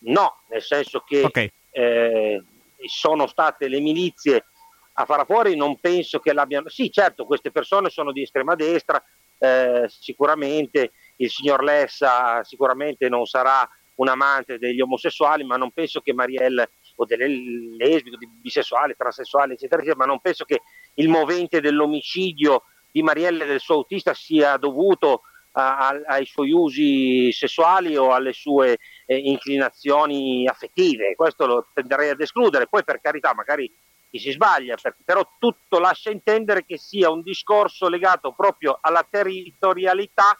no, 0.00 0.38
nel 0.48 0.62
senso 0.62 1.00
che 1.00 1.22
okay. 1.22 1.52
eh, 1.70 2.42
sono 2.86 3.26
state 3.26 3.68
le 3.68 3.80
milizie 3.80 4.46
a 4.94 5.04
fare 5.04 5.24
fuori, 5.24 5.56
non 5.56 5.78
penso 5.78 6.18
che 6.20 6.32
l'abbiano... 6.32 6.68
Sì, 6.68 6.90
certo, 6.90 7.24
queste 7.24 7.50
persone 7.50 7.90
sono 7.90 8.12
di 8.12 8.22
estrema 8.22 8.54
destra, 8.54 9.02
eh, 9.38 9.86
sicuramente 9.88 10.92
il 11.16 11.30
signor 11.30 11.62
Lessa 11.62 12.42
sicuramente 12.44 13.08
non 13.08 13.26
sarà 13.26 13.68
un 13.96 14.08
amante 14.08 14.58
degli 14.58 14.80
omosessuali, 14.80 15.44
ma 15.44 15.56
non 15.56 15.70
penso 15.72 16.00
che 16.00 16.12
Marielle 16.12 16.70
o 16.96 17.04
delle 17.04 17.28
lesbiche, 17.76 18.16
bisessuali, 18.40 18.94
transessuali, 18.96 19.52
eccetera, 19.54 19.80
eccetera, 19.80 20.04
ma 20.04 20.10
non 20.10 20.20
penso 20.20 20.44
che 20.44 20.62
il 20.94 21.08
movente 21.08 21.60
dell'omicidio 21.60 22.64
di 22.90 23.02
Marielle 23.02 23.44
e 23.44 23.48
del 23.48 23.60
suo 23.60 23.76
autista 23.76 24.14
sia 24.14 24.56
dovuto 24.56 25.22
a, 25.52 25.88
a, 25.88 26.00
ai 26.06 26.26
suoi 26.26 26.52
usi 26.52 27.32
sessuali 27.32 27.96
o 27.96 28.12
alle 28.12 28.32
sue 28.32 28.78
eh, 29.06 29.16
inclinazioni 29.16 30.46
affettive, 30.46 31.14
questo 31.14 31.46
lo 31.46 31.68
tenderei 31.72 32.10
ad 32.10 32.20
escludere, 32.20 32.68
poi 32.68 32.84
per 32.84 33.00
carità 33.00 33.34
magari 33.34 33.72
chi 34.14 34.20
si 34.20 34.30
sbaglia, 34.30 34.76
per, 34.80 34.94
però 35.04 35.28
tutto 35.40 35.80
lascia 35.80 36.08
intendere 36.08 36.64
che 36.64 36.78
sia 36.78 37.10
un 37.10 37.20
discorso 37.20 37.88
legato 37.88 38.30
proprio 38.30 38.78
alla 38.80 39.04
territorialità 39.08 40.38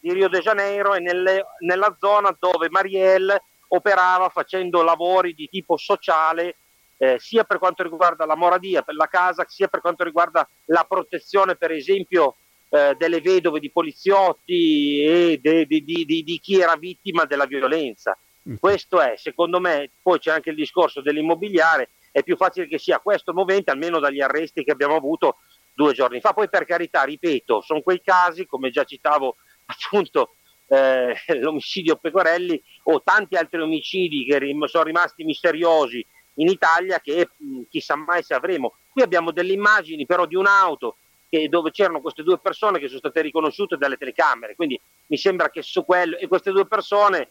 di 0.00 0.14
Rio 0.14 0.30
de 0.30 0.40
Janeiro 0.40 0.94
e 0.94 1.00
nelle, 1.00 1.44
nella 1.58 1.94
zona 2.00 2.34
dove 2.38 2.70
Marielle 2.70 3.42
operava 3.68 4.30
facendo 4.30 4.82
lavori 4.82 5.34
di 5.34 5.46
tipo 5.50 5.76
sociale 5.76 6.56
eh, 6.96 7.18
sia 7.18 7.44
per 7.44 7.58
quanto 7.58 7.82
riguarda 7.82 8.24
la 8.24 8.34
moradia 8.34 8.80
per 8.80 8.94
la 8.94 9.08
casa, 9.08 9.44
sia 9.46 9.68
per 9.68 9.82
quanto 9.82 10.04
riguarda 10.04 10.48
la 10.66 10.86
protezione, 10.88 11.56
per 11.56 11.70
esempio, 11.70 12.36
eh, 12.70 12.94
delle 12.96 13.20
vedove 13.20 13.60
di 13.60 13.70
poliziotti 13.70 15.02
e 15.04 15.38
de, 15.38 15.66
de, 15.66 15.84
de, 15.84 16.04
di 16.06 16.40
chi 16.42 16.58
era 16.58 16.76
vittima 16.76 17.24
della 17.24 17.44
violenza. 17.44 18.16
Mm. 18.48 18.54
Questo 18.58 19.02
è, 19.02 19.16
secondo 19.18 19.60
me, 19.60 19.90
poi 20.00 20.18
c'è 20.18 20.30
anche 20.30 20.48
il 20.48 20.56
discorso 20.56 21.02
dell'immobiliare, 21.02 21.90
è 22.12 22.22
più 22.22 22.36
facile 22.36 22.68
che 22.68 22.78
sia 22.78 23.00
questo 23.00 23.32
movente, 23.32 23.70
almeno 23.70 23.98
dagli 23.98 24.20
arresti 24.20 24.62
che 24.62 24.70
abbiamo 24.70 24.94
avuto 24.94 25.38
due 25.74 25.92
giorni 25.94 26.20
fa. 26.20 26.32
Poi 26.32 26.48
per 26.48 26.64
carità, 26.66 27.02
ripeto, 27.02 27.62
sono 27.62 27.80
quei 27.80 28.00
casi, 28.02 28.46
come 28.46 28.70
già 28.70 28.84
citavo 28.84 29.36
appunto 29.66 30.36
eh, 30.68 31.14
l'omicidio 31.40 31.96
Pecorelli 31.96 32.62
o 32.84 33.02
tanti 33.02 33.36
altri 33.36 33.60
omicidi 33.60 34.24
che 34.24 34.38
rim- 34.38 34.66
sono 34.66 34.84
rimasti 34.84 35.24
misteriosi 35.24 36.04
in 36.34 36.48
Italia 36.48 37.00
che 37.00 37.28
mh, 37.36 37.62
chissà 37.68 37.96
mai 37.96 38.22
se 38.22 38.34
avremo. 38.34 38.74
Qui 38.90 39.02
abbiamo 39.02 39.32
delle 39.32 39.52
immagini 39.52 40.06
però 40.06 40.26
di 40.26 40.34
un'auto 40.34 40.96
che, 41.28 41.48
dove 41.48 41.70
c'erano 41.70 42.02
queste 42.02 42.22
due 42.22 42.38
persone 42.38 42.78
che 42.78 42.88
sono 42.88 42.98
state 42.98 43.22
riconosciute 43.22 43.78
dalle 43.78 43.96
telecamere, 43.96 44.54
quindi 44.54 44.78
mi 45.06 45.16
sembra 45.16 45.48
che 45.48 45.62
su 45.62 45.82
quello, 45.84 46.18
e 46.18 46.28
queste 46.28 46.50
due 46.50 46.66
persone 46.66 47.30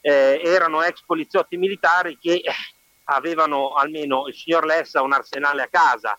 eh, 0.00 0.40
erano 0.42 0.82
ex 0.82 1.02
poliziotti 1.04 1.58
militari 1.58 2.18
che 2.18 2.34
eh, 2.34 2.52
avevano 3.14 3.74
almeno 3.74 4.26
il 4.26 4.34
signor 4.34 4.64
Lessa 4.64 5.02
un 5.02 5.12
arsenale 5.12 5.62
a 5.62 5.68
casa, 5.68 6.18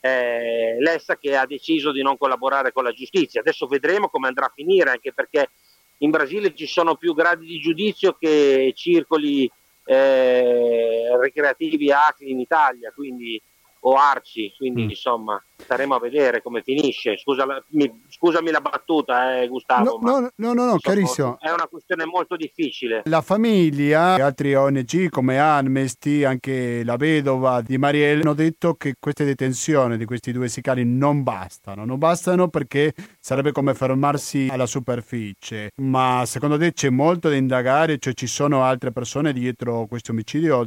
eh, 0.00 0.76
Lessa 0.78 1.16
che 1.16 1.36
ha 1.36 1.46
deciso 1.46 1.92
di 1.92 2.02
non 2.02 2.16
collaborare 2.16 2.72
con 2.72 2.84
la 2.84 2.92
giustizia. 2.92 3.40
Adesso 3.40 3.66
vedremo 3.66 4.08
come 4.08 4.28
andrà 4.28 4.46
a 4.46 4.52
finire, 4.54 4.90
anche 4.90 5.12
perché 5.12 5.50
in 5.98 6.10
Brasile 6.10 6.54
ci 6.54 6.66
sono 6.66 6.96
più 6.96 7.14
gradi 7.14 7.46
di 7.46 7.58
giudizio 7.58 8.16
che 8.18 8.72
circoli 8.74 9.50
eh, 9.84 11.18
ricreativi 11.20 11.90
ACLI 11.90 12.30
in 12.30 12.40
Italia, 12.40 12.92
quindi 12.94 13.40
o 13.88 13.94
Arci, 13.94 14.52
quindi 14.56 14.84
mm. 14.84 14.90
insomma 14.90 15.42
staremo 15.56 15.94
a 15.94 16.00
vedere 16.00 16.42
come 16.42 16.62
finisce. 16.62 17.16
Scusa, 17.16 17.46
mi, 17.70 18.04
scusami 18.08 18.50
la 18.50 18.60
battuta, 18.60 19.40
eh, 19.40 19.48
Gustavo. 19.48 19.98
No, 20.02 20.18
no, 20.18 20.30
no, 20.34 20.52
no, 20.52 20.64
no 20.64 20.78
carissimo. 20.78 21.38
È 21.40 21.50
una 21.50 21.66
questione 21.68 22.04
molto 22.04 22.36
difficile. 22.36 23.02
La 23.04 23.22
famiglia, 23.22 24.14
altri 24.14 24.54
ONG 24.54 25.08
come 25.08 25.38
Amnesty, 25.38 26.24
anche 26.24 26.82
la 26.84 26.96
vedova 26.96 27.60
di 27.60 27.78
Marielle, 27.78 28.22
hanno 28.22 28.34
detto 28.34 28.74
che 28.74 28.94
queste 28.98 29.24
detenzioni 29.24 29.96
di 29.96 30.04
questi 30.04 30.32
due 30.32 30.48
sicari 30.48 30.84
non 30.84 31.22
bastano. 31.22 31.84
Non 31.84 31.98
bastano 31.98 32.48
perché 32.48 32.92
sarebbe 33.20 33.52
come 33.52 33.74
fermarsi 33.74 34.48
alla 34.50 34.66
superficie. 34.66 35.70
Ma 35.76 36.24
secondo 36.26 36.58
te 36.58 36.72
c'è 36.72 36.90
molto 36.90 37.28
da 37.28 37.36
indagare? 37.36 37.98
Cioè 37.98 38.14
ci 38.14 38.26
sono 38.26 38.64
altre 38.64 38.90
persone 38.90 39.32
dietro 39.32 39.86
questo 39.86 40.10
omicidio? 40.10 40.66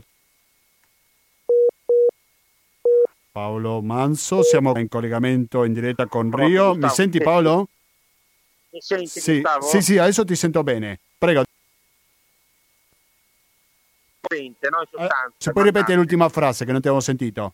Paolo 3.31 3.81
Manso, 3.81 4.43
siamo 4.43 4.77
in 4.77 4.87
collegamento 4.87 5.63
in 5.63 5.73
diretta 5.73 6.07
con 6.07 6.35
Rio. 6.35 6.73
Mi 6.75 6.89
senti 6.89 7.19
Paolo? 7.19 7.67
Mi 8.71 8.81
senti 8.81 9.07
sì? 9.07 9.41
Sì, 9.61 9.81
sì, 9.81 9.97
adesso 9.97 10.25
ti 10.25 10.35
sento 10.35 10.63
bene. 10.63 10.99
Prego. 11.17 11.43
No, 14.29 14.81
eh, 15.03 15.09
se 15.37 15.51
puoi 15.51 15.63
ripetere 15.63 15.97
l'ultima 15.97 16.29
frase 16.29 16.65
che 16.65 16.71
non 16.71 16.81
ti 16.81 16.87
avevo 16.87 17.01
sentito. 17.01 17.53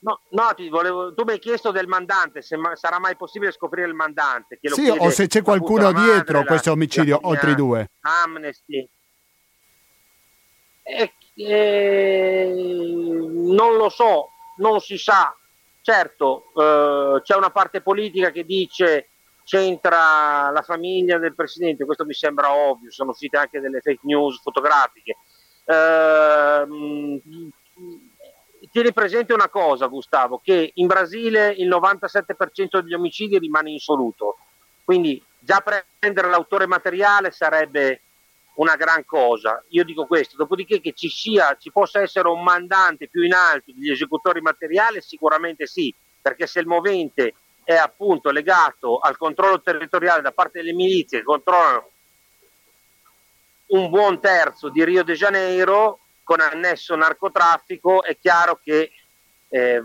No, 0.00 0.20
no 0.30 0.54
volevo, 0.70 1.14
tu 1.14 1.24
mi 1.24 1.32
hai 1.32 1.38
chiesto 1.40 1.72
del 1.72 1.88
mandante, 1.88 2.42
se 2.42 2.56
ma, 2.56 2.76
sarà 2.76 3.00
mai 3.00 3.16
possibile 3.16 3.50
scoprire 3.50 3.88
il 3.88 3.94
mandante. 3.94 4.58
Sì, 4.62 4.88
o 4.88 5.10
se 5.10 5.26
c'è 5.26 5.42
qualcuno 5.42 5.90
dietro 5.92 6.38
madre, 6.38 6.44
questo 6.44 6.70
omicidio, 6.70 7.18
oltre 7.22 7.52
i 7.52 7.54
due. 7.56 7.90
Amnesty. 8.02 8.88
E 10.82 11.12
eh, 11.36 12.52
non 12.54 13.76
lo 13.76 13.88
so, 13.88 14.30
non 14.56 14.80
si 14.80 14.96
sa. 14.96 15.36
Certo, 15.80 16.52
eh, 16.56 17.20
c'è 17.22 17.36
una 17.36 17.50
parte 17.50 17.80
politica 17.80 18.30
che 18.30 18.44
dice 18.44 19.10
c'entra 19.44 20.50
la 20.50 20.62
famiglia 20.62 21.18
del 21.18 21.36
presidente, 21.36 21.84
questo 21.84 22.04
mi 22.04 22.14
sembra 22.14 22.52
ovvio, 22.52 22.90
sono 22.90 23.10
uscite 23.10 23.36
anche 23.36 23.60
delle 23.60 23.80
fake 23.80 24.00
news 24.02 24.40
fotografiche. 24.40 25.18
Eh, 25.64 26.66
tieni 28.72 28.92
presente 28.92 29.32
una 29.32 29.48
cosa, 29.48 29.86
Gustavo, 29.86 30.40
che 30.42 30.72
in 30.74 30.88
Brasile 30.88 31.54
il 31.56 31.68
97% 31.68 32.80
degli 32.80 32.94
omicidi 32.94 33.38
rimane 33.38 33.70
insoluto, 33.70 34.38
quindi 34.84 35.22
già 35.38 35.62
prendere 35.62 36.28
l'autore 36.28 36.66
materiale 36.66 37.30
sarebbe 37.30 38.00
una 38.56 38.76
gran 38.76 39.04
cosa. 39.04 39.62
Io 39.68 39.84
dico 39.84 40.06
questo, 40.06 40.36
dopodiché 40.36 40.80
che 40.80 40.92
ci 40.92 41.08
sia, 41.08 41.56
ci 41.58 41.70
possa 41.70 42.00
essere 42.00 42.28
un 42.28 42.42
mandante 42.42 43.08
più 43.08 43.22
in 43.22 43.32
alto 43.32 43.72
degli 43.72 43.90
esecutori 43.90 44.40
materiali, 44.40 45.00
sicuramente 45.00 45.66
sì, 45.66 45.94
perché 46.20 46.46
se 46.46 46.60
il 46.60 46.66
movente 46.66 47.34
è 47.64 47.74
appunto 47.74 48.30
legato 48.30 48.98
al 48.98 49.16
controllo 49.16 49.60
territoriale 49.60 50.22
da 50.22 50.32
parte 50.32 50.60
delle 50.60 50.72
milizie 50.72 51.18
che 51.18 51.24
controllano 51.24 51.90
un 53.68 53.90
buon 53.90 54.20
terzo 54.20 54.68
di 54.68 54.84
Rio 54.84 55.02
de 55.02 55.14
Janeiro 55.14 56.00
con 56.22 56.40
annesso 56.40 56.94
narcotraffico, 56.94 58.04
è 58.04 58.16
chiaro 58.18 58.60
che 58.62 58.92
eh, 59.48 59.82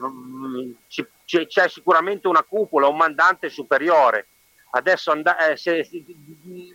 c'è 1.25 1.67
sicuramente 1.67 2.27
una 2.27 2.43
cupola, 2.43 2.87
un 2.87 2.97
mandante 2.97 3.49
superiore 3.49 4.27
adesso 4.71 5.11
and- 5.11 5.35
eh, 5.49 5.57
se, 5.57 5.87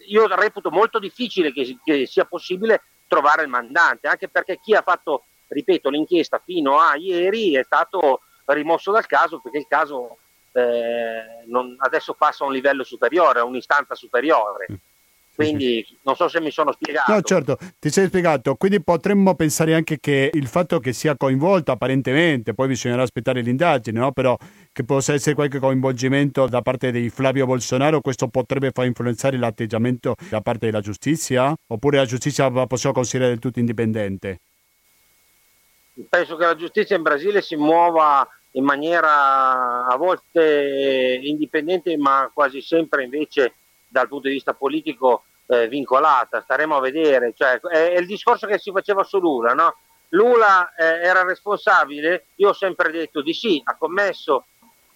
io 0.06 0.26
reputo 0.34 0.70
molto 0.70 0.98
difficile 0.98 1.52
che, 1.52 1.78
che, 1.82 2.06
sia 2.06 2.24
possibile 2.24 2.82
trovare 3.06 3.42
il 3.42 3.48
mandante, 3.48 4.08
anche 4.08 4.28
perché 4.28 4.58
chi 4.62 4.74
ha 4.74 4.82
fatto, 4.82 5.24
ripeto, 5.48 5.90
l'inchiesta 5.90 6.40
fino 6.44 6.78
a 6.78 6.96
ieri 6.96 7.54
è 7.54 7.62
stato 7.62 8.22
rimosso 8.46 8.92
dal 8.92 9.06
caso 9.06 9.40
perché 9.40 9.58
il 9.58 9.66
caso 9.68 10.18
eh, 10.52 11.44
non, 11.46 11.76
adesso 11.78 12.14
passa 12.14 12.44
a 12.44 12.46
un 12.46 12.52
livello 12.52 12.84
superiore, 12.84 13.40
a 13.40 13.44
un'istanza 13.44 13.94
superiore. 13.94 14.66
Mm. 14.70 14.74
Quindi 15.36 15.86
non 16.02 16.16
so 16.16 16.28
se 16.28 16.40
mi 16.40 16.50
sono 16.50 16.72
spiegato. 16.72 17.12
No, 17.12 17.20
certo, 17.20 17.58
ti 17.78 17.90
sei 17.90 18.06
spiegato. 18.06 18.54
Quindi 18.54 18.82
potremmo 18.82 19.34
pensare 19.34 19.74
anche 19.74 19.98
che 20.00 20.30
il 20.32 20.46
fatto 20.46 20.78
che 20.80 20.94
sia 20.94 21.14
coinvolto 21.14 21.72
apparentemente, 21.72 22.54
poi 22.54 22.68
bisognerà 22.68 23.02
aspettare 23.02 23.42
l'indagine, 23.42 24.00
no? 24.00 24.12
però 24.12 24.34
che 24.76 24.84
possa 24.84 25.14
essere 25.14 25.34
qualche 25.34 25.58
coinvolgimento 25.58 26.46
da 26.48 26.60
parte 26.60 26.90
di 26.90 27.08
Flavio 27.08 27.46
Bolsonaro, 27.46 28.02
questo 28.02 28.28
potrebbe 28.28 28.72
far 28.72 28.84
influenzare 28.84 29.38
l'atteggiamento 29.38 30.14
da 30.28 30.42
parte 30.42 30.66
della 30.66 30.82
giustizia? 30.82 31.54
Oppure 31.68 31.96
la 31.96 32.04
giustizia 32.04 32.50
la 32.50 32.66
possiamo 32.66 32.94
considerare 32.94 33.32
del 33.32 33.40
tutto 33.40 33.58
indipendente? 33.58 34.38
Penso 36.10 36.36
che 36.36 36.44
la 36.44 36.56
giustizia 36.56 36.94
in 36.94 37.00
Brasile 37.00 37.40
si 37.40 37.56
muova 37.56 38.28
in 38.50 38.64
maniera 38.64 39.86
a 39.86 39.96
volte 39.96 41.20
indipendente 41.22 41.96
ma 41.96 42.30
quasi 42.30 42.60
sempre 42.60 43.04
invece 43.04 43.54
dal 43.88 44.08
punto 44.08 44.28
di 44.28 44.34
vista 44.34 44.52
politico 44.52 45.24
eh, 45.46 45.68
vincolata, 45.68 46.42
staremo 46.42 46.76
a 46.76 46.80
vedere, 46.80 47.32
cioè, 47.34 47.58
è, 47.60 47.92
è, 47.92 47.98
il 47.98 48.06
discorso 48.06 48.46
che 48.46 48.58
si 48.58 48.70
faceva 48.72 49.04
su 49.04 49.18
Lula, 49.20 49.54
no? 49.54 49.74
Lula 50.10 50.74
eh, 50.74 50.84
era 51.02 51.24
responsabile, 51.24 52.26
io 52.34 52.50
ho 52.50 52.52
sempre 52.52 52.90
detto 52.90 53.22
di 53.22 53.32
sì, 53.32 53.58
ha 53.64 53.74
commesso 53.74 54.44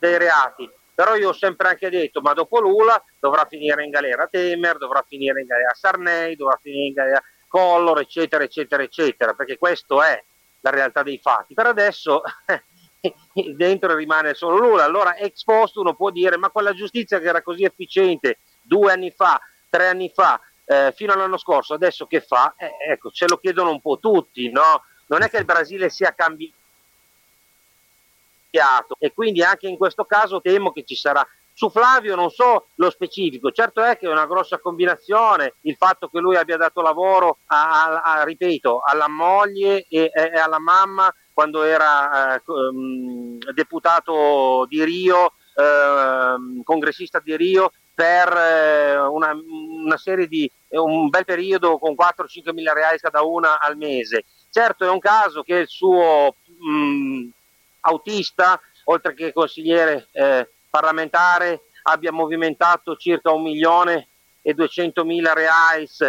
dei 0.00 0.18
reati, 0.18 0.68
però 0.94 1.14
io 1.14 1.28
ho 1.28 1.32
sempre 1.32 1.68
anche 1.68 1.88
detto, 1.90 2.20
ma 2.20 2.32
dopo 2.32 2.58
Lula 2.58 3.02
dovrà 3.18 3.44
finire 3.44 3.84
in 3.84 3.90
galera 3.90 4.26
Temer, 4.26 4.78
dovrà 4.78 5.04
finire 5.06 5.40
in 5.40 5.46
galera 5.46 5.72
Sarney, 5.74 6.34
dovrà 6.34 6.58
finire 6.60 6.86
in 6.86 6.92
galera 6.92 7.22
Collor, 7.46 8.00
eccetera, 8.00 8.44
eccetera, 8.44 8.82
eccetera, 8.82 9.34
perché 9.34 9.58
questo 9.58 10.02
è 10.02 10.22
la 10.60 10.70
realtà 10.70 11.02
dei 11.02 11.18
fatti. 11.18 11.54
Per 11.54 11.66
adesso 11.66 12.22
dentro 13.56 13.94
rimane 13.94 14.34
solo 14.34 14.58
Lula, 14.58 14.84
allora 14.84 15.16
ex 15.16 15.42
post 15.44 15.76
uno 15.76 15.94
può 15.94 16.10
dire, 16.10 16.36
ma 16.36 16.50
quella 16.50 16.72
giustizia 16.72 17.18
che 17.18 17.28
era 17.28 17.42
così 17.42 17.64
efficiente 17.64 18.38
due 18.62 18.92
anni 18.92 19.10
fa, 19.10 19.40
tre 19.68 19.88
anni 19.88 20.10
fa, 20.14 20.40
eh, 20.64 20.92
fino 20.94 21.12
all'anno 21.12 21.38
scorso, 21.38 21.74
adesso 21.74 22.06
che 22.06 22.20
fa? 22.20 22.54
Eh, 22.56 22.92
ecco, 22.92 23.10
ce 23.10 23.26
lo 23.26 23.38
chiedono 23.38 23.70
un 23.70 23.80
po' 23.80 23.98
tutti, 23.98 24.50
no? 24.50 24.84
Non 25.06 25.22
è 25.22 25.28
che 25.28 25.38
il 25.38 25.44
Brasile 25.44 25.88
sia 25.88 26.14
cambiato 26.14 26.58
e 28.98 29.12
quindi 29.12 29.42
anche 29.42 29.68
in 29.68 29.76
questo 29.76 30.04
caso 30.04 30.40
temo 30.40 30.72
che 30.72 30.84
ci 30.84 30.96
sarà 30.96 31.26
su 31.52 31.68
Flavio 31.68 32.16
non 32.16 32.30
so 32.30 32.68
lo 32.76 32.88
specifico, 32.88 33.50
certo 33.50 33.82
è 33.82 33.98
che 33.98 34.06
è 34.06 34.10
una 34.10 34.26
grossa 34.26 34.58
combinazione 34.58 35.56
il 35.62 35.76
fatto 35.76 36.08
che 36.08 36.18
lui 36.18 36.36
abbia 36.36 36.56
dato 36.56 36.80
lavoro 36.80 37.36
a, 37.46 38.00
a, 38.02 38.20
a, 38.20 38.24
ripeto, 38.24 38.80
alla 38.82 39.08
moglie 39.08 39.84
e, 39.88 40.10
e, 40.10 40.38
alla 40.38 40.58
mamma 40.58 41.12
quando 41.34 41.62
era 41.62 42.36
eh, 42.36 42.42
um, 42.46 43.36
deputato 43.52 44.64
di 44.68 44.82
Rio, 44.84 45.32
eh, 45.54 46.62
congressista 46.64 47.20
di 47.22 47.36
Rio 47.36 47.72
per 47.94 48.32
eh, 48.32 48.98
una, 48.98 49.32
una, 49.84 49.96
serie 49.98 50.26
di 50.26 50.50
un 50.68 51.08
bel 51.10 51.24
periodo 51.24 51.78
con 51.78 51.94
4-5 51.94 52.54
mila 52.54 52.72
reali 52.72 52.98
cada 52.98 53.22
una 53.22 53.60
al 53.60 53.76
mese. 53.76 54.24
Certo 54.50 54.84
è 54.84 54.90
un 54.90 54.98
caso 54.98 55.42
che 55.42 55.56
il 55.56 55.68
suo 55.68 56.36
mh, 56.46 56.70
mm, 56.70 57.28
autista, 57.80 58.60
oltre 58.84 59.14
che 59.14 59.32
consigliere 59.32 60.08
eh, 60.12 60.48
parlamentare, 60.68 61.62
abbia 61.82 62.12
movimentato 62.12 62.96
circa 62.96 63.32
un 63.32 63.42
milione 63.42 64.08
e 64.42 64.54
200 64.54 65.04
mila 65.04 65.32
reais 65.32 66.00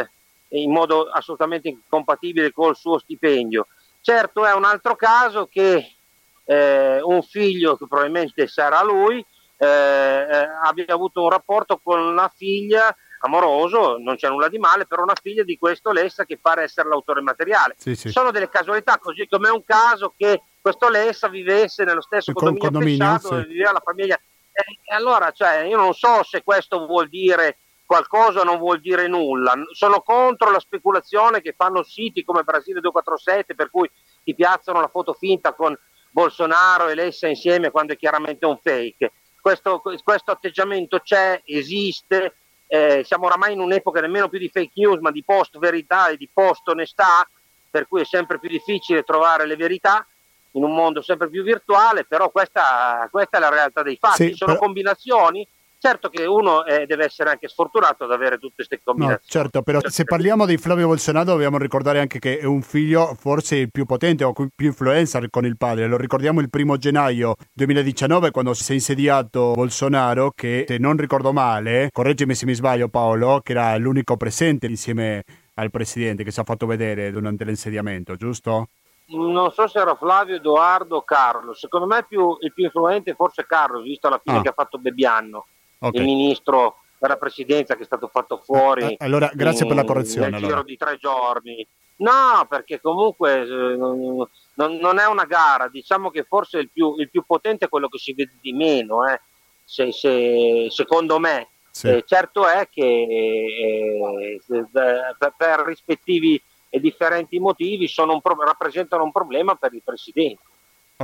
in 0.49 0.71
modo 0.71 1.09
assolutamente 1.09 1.69
incompatibile 1.69 2.51
col 2.51 2.75
suo 2.75 2.99
stipendio. 2.99 3.67
Certo 4.01 4.45
è 4.45 4.53
un 4.53 4.65
altro 4.65 4.95
caso 4.95 5.47
che 5.47 5.95
eh, 6.43 6.99
un 7.01 7.21
figlio, 7.21 7.77
che 7.77 7.87
probabilmente 7.87 8.47
sarà 8.47 8.83
lui, 8.83 9.23
eh, 9.57 9.65
eh, 9.67 10.47
abbia 10.63 10.85
avuto 10.87 11.21
un 11.23 11.29
rapporto 11.29 11.79
con 11.81 11.99
una 11.99 12.31
figlia 12.35 12.93
amoroso, 13.19 13.97
non 13.99 14.15
c'è 14.15 14.27
nulla 14.27 14.49
di 14.49 14.57
male, 14.57 14.87
però 14.87 15.03
una 15.03 15.15
figlia 15.21 15.43
di 15.43 15.57
questo 15.57 15.91
Lessa 15.91 16.25
che 16.25 16.39
pare 16.39 16.63
essere 16.63 16.89
l'autore 16.89 17.21
materiale. 17.21 17.75
Sì, 17.77 17.95
sì. 17.95 18.09
Sono 18.09 18.31
delle 18.31 18.49
casualità, 18.49 18.97
così 18.97 19.27
come 19.29 19.49
è 19.49 19.51
un 19.51 19.63
caso 19.63 20.13
che 20.17 20.41
questo 20.61 20.89
Lessa 20.89 21.27
vivesse 21.27 21.83
nello 21.83 22.01
stesso 22.01 22.33
condominio, 22.33 22.69
condominio 22.69 22.97
Pesciato, 22.97 23.41
sì. 23.41 23.47
viveva 23.47 23.71
la 23.71 23.81
famiglia. 23.83 24.19
E 24.53 24.93
allora, 24.93 25.31
cioè, 25.31 25.63
io 25.63 25.77
non 25.77 25.93
so 25.93 26.23
se 26.23 26.43
questo 26.43 26.85
vuol 26.85 27.09
dire 27.09 27.57
qualcosa 27.85 28.41
o 28.41 28.43
non 28.43 28.57
vuol 28.57 28.79
dire 28.79 29.07
nulla. 29.07 29.53
Sono 29.71 30.01
contro 30.01 30.51
la 30.51 30.59
speculazione 30.59 31.41
che 31.41 31.53
fanno 31.57 31.83
siti 31.83 32.23
come 32.23 32.43
Brasile 32.43 32.79
247 32.79 33.55
per 33.55 33.69
cui 33.69 33.89
ti 34.23 34.35
piazzano 34.35 34.79
la 34.79 34.87
foto 34.87 35.13
finta 35.13 35.53
con 35.53 35.77
Bolsonaro 36.09 36.87
e 36.89 36.95
Lessa 36.95 37.27
insieme 37.27 37.71
quando 37.71 37.93
è 37.93 37.97
chiaramente 37.97 38.45
un 38.45 38.57
fake 38.61 39.11
questo, 39.41 39.81
questo 39.81 40.31
atteggiamento 40.31 40.99
c'è, 40.99 41.41
esiste, 41.43 42.35
eh, 42.67 43.01
siamo 43.03 43.25
oramai 43.25 43.53
in 43.53 43.59
un'epoca 43.59 43.99
nemmeno 43.99 44.29
più 44.29 44.39
di 44.39 44.49
fake 44.49 44.73
news 44.75 44.99
ma 44.99 45.11
di 45.11 45.23
post 45.23 45.57
verità 45.57 46.09
e 46.09 46.17
di 46.17 46.29
post 46.31 46.67
onestà, 46.67 47.27
per 47.69 47.87
cui 47.87 48.01
è 48.01 48.05
sempre 48.05 48.39
più 48.39 48.49
difficile 48.49 49.03
trovare 49.03 49.45
le 49.45 49.55
verità 49.55 50.05
in 50.51 50.63
un 50.63 50.73
mondo 50.73 51.01
sempre 51.01 51.29
più 51.29 51.43
virtuale, 51.43 52.05
però 52.05 52.29
questa, 52.29 53.07
questa 53.11 53.37
è 53.37 53.39
la 53.39 53.49
realtà 53.49 53.83
dei 53.83 53.97
fatti, 53.99 54.29
sì, 54.29 54.33
sono 54.33 54.53
però... 54.53 54.65
combinazioni 54.65 55.47
Certo 55.83 56.09
che 56.09 56.25
uno 56.25 56.63
eh, 56.63 56.85
deve 56.85 57.05
essere 57.05 57.31
anche 57.31 57.47
sfortunato 57.47 58.03
ad 58.03 58.11
avere 58.11 58.37
tutte 58.37 58.53
queste 58.57 58.81
combinazioni. 58.83 59.23
No, 59.23 59.27
certo, 59.27 59.63
però 59.63 59.79
se 59.83 60.03
parliamo 60.03 60.45
di 60.45 60.57
Flavio 60.57 60.85
Bolsonaro 60.85 61.31
dobbiamo 61.31 61.57
ricordare 61.57 61.99
anche 61.99 62.19
che 62.19 62.37
è 62.37 62.45
un 62.45 62.61
figlio 62.61 63.15
forse 63.19 63.55
il 63.55 63.71
più 63.71 63.85
potente 63.85 64.23
o 64.23 64.31
più 64.31 64.67
influencer 64.67 65.27
con 65.31 65.43
il 65.43 65.57
padre. 65.57 65.87
Lo 65.87 65.97
ricordiamo 65.97 66.39
il 66.39 66.51
primo 66.51 66.77
gennaio 66.77 67.33
2019 67.51 68.29
quando 68.29 68.53
si 68.53 68.73
è 68.73 68.75
insediato 68.75 69.53
Bolsonaro 69.53 70.31
che 70.35 70.65
se 70.67 70.77
non 70.77 70.97
ricordo 70.97 71.33
male, 71.33 71.89
correggimi 71.91 72.35
se 72.35 72.45
mi 72.45 72.53
sbaglio 72.53 72.87
Paolo, 72.87 73.39
che 73.41 73.53
era 73.53 73.75
l'unico 73.77 74.17
presente 74.17 74.67
insieme 74.67 75.23
al 75.55 75.71
presidente 75.71 76.23
che 76.23 76.29
si 76.29 76.39
è 76.39 76.43
fatto 76.43 76.67
vedere 76.67 77.09
durante 77.09 77.43
l'insediamento, 77.43 78.15
giusto? 78.17 78.67
Non 79.11 79.51
so 79.51 79.67
se 79.67 79.79
era 79.79 79.95
Flavio, 79.95 80.35
Edoardo 80.35 80.97
o 80.97 81.01
Carlo. 81.03 81.53
Secondo 81.53 81.85
me 81.85 82.05
più, 82.07 82.37
il 82.41 82.53
più 82.53 82.65
influente 82.65 83.13
forse 83.15 83.45
Carlo, 83.45 83.81
visto 83.81 84.09
la 84.09 84.21
fine 84.23 84.37
ah. 84.37 84.41
che 84.41 84.49
ha 84.49 84.53
fatto 84.53 84.77
Bebbiano 84.77 85.45
okay. 85.79 85.99
il 85.99 86.05
ministro 86.05 86.77
della 86.97 87.17
presidenza 87.17 87.75
che 87.75 87.81
è 87.81 87.85
stato 87.85 88.07
fatto 88.07 88.37
fuori. 88.37 88.93
Eh, 88.93 88.97
allora, 88.99 89.31
grazie 89.33 89.63
in, 89.63 89.67
per 89.67 89.75
la 89.75 89.85
correzione. 89.85 90.29
Nel 90.29 90.35
allora. 90.35 90.53
giro 90.53 90.63
di 90.63 90.77
tre 90.77 90.97
giorni. 90.97 91.67
No, 91.97 92.45
perché 92.47 92.79
comunque 92.79 93.41
eh, 93.41 93.45
non, 93.45 94.27
non, 94.53 94.99
è 94.99 95.05
una 95.05 95.25
gara, 95.25 95.67
diciamo 95.67 96.09
che 96.09 96.23
forse 96.23 96.59
il 96.59 96.69
più, 96.71 96.95
il 96.97 97.09
più, 97.09 97.23
potente 97.25 97.65
è 97.65 97.69
quello 97.69 97.87
che 97.87 97.99
si 97.99 98.13
vede 98.13 98.33
di 98.41 98.53
meno, 98.53 99.07
eh. 99.07 99.19
se, 99.63 99.91
se, 99.91 100.67
secondo 100.69 101.19
me. 101.19 101.47
Sì. 101.71 101.87
Eh, 101.87 102.03
certo 102.05 102.47
è 102.47 102.67
che 102.69 102.81
eh, 102.83 104.39
per, 104.71 105.33
per, 105.37 105.59
rispettivi 105.65 106.41
e 106.71 106.79
differenti 106.79 107.37
motivi 107.37 107.87
un 107.97 108.21
pro- 108.21 108.43
rappresentano 108.43 109.03
un 109.03 109.11
problema 109.11 109.53
per 109.53 109.73
il 109.75 109.83
Presidente 109.83 110.41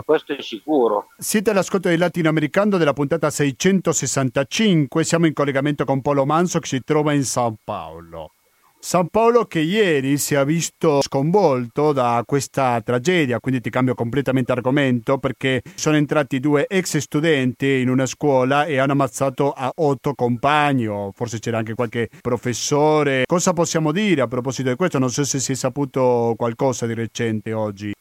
questo 0.03 0.33
è 0.33 0.41
sicuro. 0.41 1.09
Siete 1.17 1.49
all'ascolto 1.49 1.89
del 1.89 1.99
latinoamericano 1.99 2.77
della 2.77 2.93
puntata 2.93 3.29
665, 3.29 5.03
siamo 5.03 5.25
in 5.25 5.33
collegamento 5.33 5.85
con 5.85 6.01
Polo 6.01 6.25
Manso 6.25 6.59
che 6.59 6.67
si 6.67 6.83
trova 6.83 7.13
in 7.13 7.23
San 7.23 7.55
Paolo. 7.63 8.33
San 8.79 9.09
Paolo 9.09 9.45
che 9.45 9.59
ieri 9.59 10.17
si 10.17 10.35
è 10.35 10.45
visto 10.45 11.01
sconvolto 11.01 11.91
da 11.91 12.23
questa 12.25 12.79
tragedia, 12.81 13.39
quindi 13.39 13.59
ti 13.59 13.69
cambio 13.69 13.95
completamente 13.95 14.51
argomento 14.51 15.17
perché 15.17 15.61
sono 15.75 15.97
entrati 15.97 16.39
due 16.39 16.67
ex 16.67 16.97
studenti 16.97 17.65
in 17.79 17.89
una 17.89 18.05
scuola 18.05 18.65
e 18.65 18.77
hanno 18.77 18.93
ammazzato 18.93 19.51
a 19.51 19.71
otto 19.75 20.13
compagni, 20.13 20.87
o 20.87 21.11
forse 21.13 21.39
c'era 21.39 21.57
anche 21.57 21.73
qualche 21.73 22.07
professore. 22.21 23.23
Cosa 23.25 23.51
possiamo 23.51 23.91
dire 23.91 24.21
a 24.21 24.27
proposito 24.27 24.69
di 24.69 24.75
questo? 24.75 24.99
Non 24.99 25.09
so 25.09 25.25
se 25.25 25.39
si 25.39 25.51
è 25.51 25.55
saputo 25.55 26.35
qualcosa 26.37 26.85
di 26.85 26.93
recente 26.93 27.51
oggi. 27.51 27.93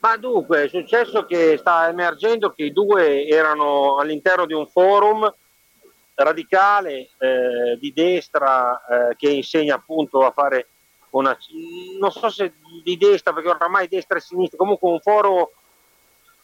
Ma 0.00 0.18
dunque, 0.18 0.64
è 0.64 0.68
successo 0.68 1.24
che 1.24 1.56
sta 1.56 1.88
emergendo 1.88 2.52
che 2.52 2.64
i 2.64 2.72
due 2.72 3.26
erano 3.26 3.96
all'interno 3.96 4.44
di 4.44 4.52
un 4.52 4.66
forum 4.66 5.32
radicale 6.14 7.10
eh, 7.18 7.76
di 7.78 7.92
destra 7.92 8.84
eh, 9.10 9.16
che 9.16 9.30
insegna 9.30 9.74
appunto 9.74 10.24
a 10.24 10.30
fare 10.30 10.68
una, 11.10 11.36
non 12.00 12.10
so 12.10 12.28
se 12.28 12.54
di 12.82 12.96
destra 12.96 13.32
perché 13.32 13.48
oramai 13.48 13.88
destra 13.88 14.18
e 14.18 14.20
sinistra, 14.20 14.58
comunque 14.58 14.90
un 14.90 15.00
foro 15.00 15.52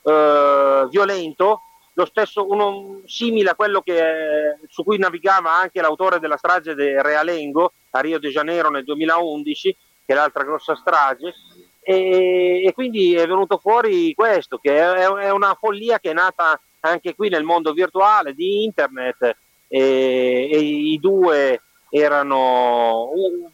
eh, 0.02 0.86
violento, 0.88 1.62
lo 1.94 2.04
stesso, 2.04 2.48
uno 2.48 3.00
simile 3.04 3.50
a 3.50 3.54
quello 3.54 3.82
che, 3.82 4.58
su 4.68 4.84
cui 4.84 4.96
navigava 4.98 5.52
anche 5.52 5.80
l'autore 5.80 6.20
della 6.20 6.36
strage 6.36 6.74
di 6.74 7.00
Realengo 7.02 7.72
a 7.90 8.00
Rio 8.00 8.18
de 8.18 8.30
Janeiro 8.30 8.70
nel 8.70 8.84
2011, 8.84 9.76
che 10.06 10.12
è 10.12 10.14
l'altra 10.14 10.44
grossa 10.44 10.76
strage, 10.76 11.34
e, 11.80 12.62
e, 12.64 12.72
quindi 12.72 13.14
è 13.14 13.26
venuto 13.26 13.58
fuori 13.58 14.14
questo, 14.14 14.58
che 14.58 14.76
è, 14.78 15.06
è, 15.06 15.30
una 15.30 15.54
follia 15.54 15.98
che 15.98 16.10
è 16.10 16.14
nata 16.14 16.60
anche 16.80 17.14
qui 17.14 17.28
nel 17.28 17.42
mondo 17.42 17.72
virtuale 17.72 18.34
di 18.34 18.64
internet 18.64 19.36
e, 19.72 20.50
e 20.52 20.58
i 20.58 20.98
due 20.98 21.62
erano 21.90 23.04
uh, 23.04 23.50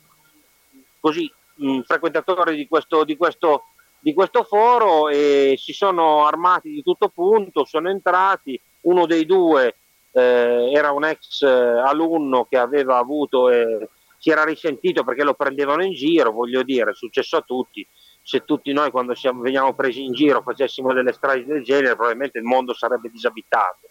così 0.99 1.31
mh, 1.57 1.81
frequentatori 1.83 2.57
di 2.57 2.67
questo, 2.67 3.05
di, 3.05 3.17
questo, 3.17 3.65
di 4.01 4.15
questo 4.15 4.43
foro 4.45 5.09
e 5.09 5.57
si 5.59 5.75
sono 5.75 6.27
armati 6.27 6.71
di 6.71 6.83
tutto 6.83 7.09
punto, 7.09 7.67
sono 7.67 7.91
entrati, 7.91 8.59
uno 8.83 9.05
dei 9.05 9.27
due 9.27 9.77
eh, 10.13 10.71
era 10.73 10.93
un 10.93 11.05
ex 11.05 11.43
eh, 11.43 11.49
alunno 11.49 12.47
che 12.49 12.57
aveva 12.57 12.97
avuto, 12.97 13.51
eh, 13.51 13.89
si 14.17 14.31
era 14.31 14.45
risentito 14.45 15.05
perché 15.05 15.23
lo 15.23 15.35
prendevano 15.35 15.85
in 15.85 15.93
giro, 15.93 16.33
voglio 16.33 16.63
dire, 16.63 16.93
è 16.93 16.95
successo 16.95 17.37
a 17.37 17.43
tutti, 17.43 17.87
se 18.23 18.45
tutti 18.45 18.73
noi 18.73 18.91
quando 18.91 19.15
siamo, 19.15 19.43
veniamo 19.43 19.75
presi 19.75 20.03
in 20.03 20.13
giro 20.13 20.43
facessimo 20.43 20.93
delle 20.93 21.13
strade 21.13 21.45
del 21.45 21.63
genere 21.63 21.95
probabilmente 21.95 22.39
il 22.39 22.45
mondo 22.45 22.75
sarebbe 22.75 23.11
disabitato. 23.11 23.91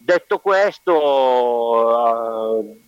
Detto 0.00 0.38
questo 0.38 0.94
uh, 0.94 2.80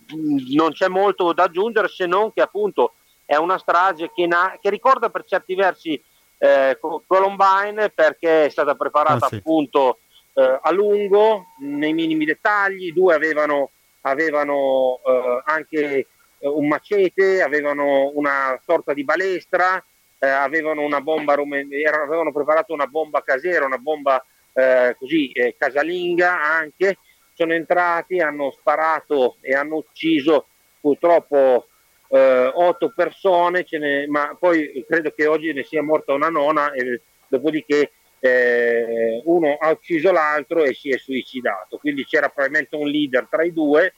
non 0.55 0.71
c'è 0.71 0.87
molto 0.87 1.33
da 1.33 1.43
aggiungere 1.43 1.89
se 1.89 2.05
non 2.05 2.31
che 2.33 2.41
appunto 2.41 2.93
è 3.25 3.35
una 3.35 3.57
strage 3.57 4.11
che, 4.13 4.25
na- 4.25 4.57
che 4.59 4.69
ricorda 4.69 5.09
per 5.09 5.25
certi 5.25 5.53
versi 5.53 6.01
eh, 6.37 6.79
Columbine 6.79 7.89
perché 7.89 8.45
è 8.45 8.49
stata 8.49 8.75
preparata 8.75 9.25
ah, 9.25 9.29
sì. 9.29 9.35
appunto 9.35 9.99
eh, 10.33 10.59
a 10.61 10.71
lungo, 10.71 11.47
nei 11.59 11.93
minimi 11.93 12.25
dettagli, 12.25 12.93
due 12.93 13.13
avevano, 13.13 13.69
avevano 14.01 14.99
eh, 15.05 15.41
anche 15.45 16.07
eh, 16.39 16.47
un 16.47 16.67
macete, 16.67 17.41
avevano 17.41 18.11
una 18.15 18.59
sorta 18.65 18.93
di 18.93 19.03
balestra, 19.03 19.83
eh, 20.17 20.27
avevano 20.27 20.81
una 20.81 21.01
bomba, 21.01 21.33
avevano 21.33 22.31
preparato 22.31 22.73
una 22.73 22.87
bomba 22.87 23.21
casera, 23.21 23.65
una 23.65 23.77
bomba 23.77 24.23
eh, 24.53 24.95
così 24.97 25.31
casalinga 25.57 26.41
anche, 26.41 26.97
sono 27.33 27.53
entrati, 27.53 28.19
hanno 28.19 28.51
sparato 28.51 29.37
e 29.41 29.53
hanno 29.53 29.77
ucciso 29.77 30.47
purtroppo 30.79 31.67
eh, 32.09 32.51
otto 32.53 32.91
persone, 32.95 33.65
ne, 33.71 34.07
ma 34.07 34.35
poi 34.37 34.85
credo 34.87 35.11
che 35.11 35.25
oggi 35.25 35.53
ne 35.53 35.63
sia 35.63 35.81
morta 35.81 36.13
una 36.13 36.29
nona 36.29 36.71
e 36.73 37.01
dopodiché 37.27 37.91
eh, 38.19 39.21
uno 39.25 39.55
ha 39.59 39.69
ucciso 39.71 40.11
l'altro 40.11 40.63
e 40.63 40.73
si 40.73 40.89
è 40.89 40.97
suicidato. 40.97 41.77
Quindi 41.77 42.05
c'era 42.05 42.27
probabilmente 42.29 42.75
un 42.75 42.87
leader 42.87 43.27
tra 43.29 43.43
i 43.43 43.53
due. 43.53 43.93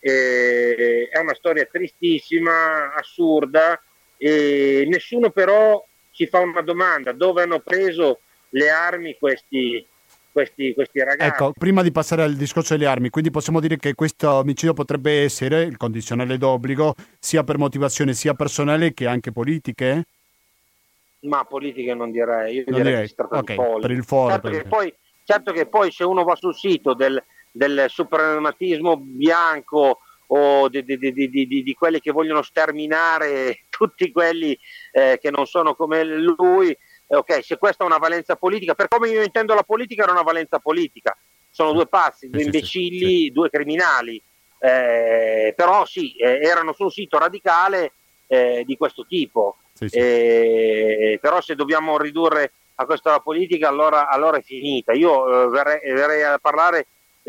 Eh, 0.00 1.08
è 1.10 1.18
una 1.18 1.34
storia 1.34 1.68
tristissima, 1.70 2.94
assurda 2.94 3.80
e 4.16 4.86
nessuno 4.88 5.30
però 5.30 5.84
ci 6.10 6.26
fa 6.26 6.40
una 6.40 6.62
domanda, 6.62 7.12
dove 7.12 7.42
hanno 7.42 7.60
preso 7.60 8.20
le 8.50 8.70
armi 8.70 9.16
questi, 9.18 9.86
questi, 10.30 10.72
questi, 10.74 11.00
ragazzi. 11.00 11.30
Ecco, 11.30 11.52
prima 11.52 11.82
di 11.82 11.92
passare 11.92 12.22
al 12.22 12.34
discorso 12.34 12.76
delle 12.76 12.88
armi, 12.88 13.10
quindi 13.10 13.30
possiamo 13.30 13.60
dire 13.60 13.76
che 13.76 13.94
questo 13.94 14.30
omicidio 14.30 14.72
potrebbe 14.72 15.22
essere 15.22 15.62
il 15.62 15.76
condizionale 15.76 16.38
d'obbligo 16.38 16.94
sia 17.18 17.44
per 17.44 17.58
motivazione 17.58 18.14
sia 18.14 18.34
personale 18.34 18.92
che 18.92 19.06
anche 19.06 19.32
politiche? 19.32 20.04
Ma 21.20 21.44
politiche 21.44 21.94
non 21.94 22.10
direi, 22.10 22.56
io 22.56 22.64
non 22.66 22.76
direi, 22.76 22.82
direi. 22.82 23.00
che 23.02 23.08
si 23.08 23.14
tratta 23.14 23.38
okay, 23.38 23.56
di. 23.56 23.80
Per 23.80 23.90
il 23.90 24.04
foro. 24.04 24.30
Certo, 24.30 24.48
che 24.48 24.62
poi, 24.62 24.94
certo 25.24 25.52
che 25.52 25.66
poi 25.66 25.90
se 25.90 26.04
uno 26.04 26.24
va 26.24 26.34
sul 26.34 26.54
sito 26.54 26.94
del, 26.94 27.22
del 27.50 27.84
suprematismo 27.88 28.96
bianco 28.96 30.00
o 30.32 30.68
di, 30.68 30.84
di, 30.84 30.96
di, 30.96 31.28
di, 31.28 31.74
quelli 31.74 32.00
che 32.00 32.12
vogliono 32.12 32.42
sterminare 32.42 33.64
tutti 33.68 34.10
quelli 34.12 34.56
eh, 34.92 35.18
che 35.20 35.30
non 35.30 35.46
sono 35.46 35.74
come 35.74 36.04
lui, 36.04 36.76
eh, 37.10 37.16
ok, 37.16 37.44
se 37.44 37.58
questa 37.58 37.82
è 37.82 37.86
una 37.86 37.98
valenza 37.98 38.36
politica, 38.36 38.74
per 38.74 38.86
come 38.86 39.08
io 39.08 39.22
intendo 39.22 39.52
la 39.52 39.64
politica 39.64 40.04
era 40.04 40.12
una 40.12 40.22
valenza 40.22 40.60
politica, 40.60 41.16
sono 41.50 41.72
due 41.72 41.88
pazzi, 41.88 42.30
due 42.30 42.42
imbecilli, 42.42 43.24
sì, 43.24 43.30
due 43.32 43.50
criminali, 43.50 44.22
eh, 44.60 45.52
però 45.56 45.84
sì, 45.84 46.14
eh, 46.16 46.38
erano 46.40 46.72
su 46.72 46.84
un 46.84 46.90
sito 46.90 47.18
radicale 47.18 47.94
eh, 48.28 48.62
di 48.64 48.76
questo 48.76 49.04
tipo. 49.08 49.56
Sì, 49.72 49.88
sì. 49.88 49.98
Eh, 49.98 51.18
però 51.20 51.40
se 51.40 51.56
dobbiamo 51.56 51.98
ridurre 51.98 52.52
a 52.76 52.84
questa 52.84 53.10
la 53.10 53.20
politica 53.20 53.68
allora, 53.68 54.08
allora 54.08 54.36
è 54.36 54.42
finita. 54.42 54.92
Io 54.92 55.46
eh, 55.46 55.48
verrei, 55.48 55.92
verrei, 55.92 56.22
a 56.22 56.38
parlare 56.38 56.86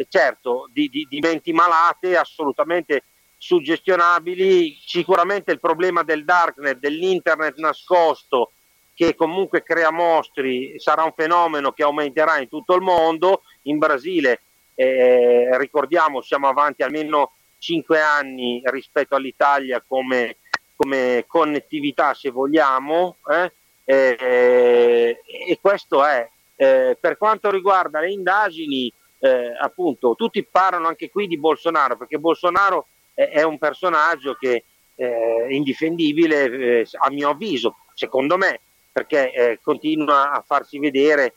certo 0.09 0.69
di, 0.71 0.89
di, 0.89 1.07
di, 1.09 1.19
menti 1.19 1.53
malate 1.53 2.15
assolutamente 2.15 3.03
suggestionabili, 3.35 4.77
sicuramente 4.85 5.51
il 5.51 5.59
problema 5.59 6.03
del 6.03 6.23
darknet, 6.23 6.77
dell'internet 6.77 7.57
nascosto 7.57 8.51
che 8.93 9.15
comunque 9.15 9.63
crea 9.63 9.91
mostri 9.91 10.79
sarà 10.79 11.03
un 11.03 11.13
fenomeno 11.15 11.71
che 11.71 11.83
aumenterà 11.83 12.39
in 12.39 12.49
tutto 12.49 12.75
il 12.75 12.81
mondo, 12.81 13.43
in 13.63 13.77
Brasile 13.77 14.41
eh, 14.75 15.57
ricordiamo 15.57 16.21
siamo 16.21 16.47
avanti 16.47 16.83
almeno 16.83 17.33
5 17.59 17.99
anni 17.99 18.61
rispetto 18.65 19.15
all'Italia 19.15 19.83
come 19.85 20.37
come 20.75 21.25
connettività 21.27 22.13
se 22.15 22.31
vogliamo 22.31 23.17
eh? 23.29 23.51
Eh, 23.83 25.21
e 25.47 25.59
questo 25.61 26.03
è 26.03 26.27
eh, 26.55 26.97
per 26.99 27.17
quanto 27.17 27.51
riguarda 27.51 27.99
le 27.99 28.11
indagini 28.11 28.91
eh, 29.19 29.53
appunto 29.59 30.15
tutti 30.15 30.43
parlano 30.43 30.87
anche 30.87 31.09
qui 31.11 31.27
di 31.27 31.37
Bolsonaro 31.37 31.97
perché 31.97 32.17
Bolsonaro 32.17 32.87
è, 33.13 33.29
è 33.29 33.43
un 33.43 33.57
personaggio 33.59 34.33
che 34.33 34.63
è 34.95 35.45
indifendibile 35.49 36.79
eh, 36.79 36.87
a 36.99 37.11
mio 37.11 37.29
avviso 37.29 37.77
secondo 37.93 38.37
me 38.37 38.61
perché 38.91 39.31
eh, 39.33 39.59
continua 39.61 40.31
a 40.31 40.43
farsi 40.45 40.79
vedere 40.79 41.35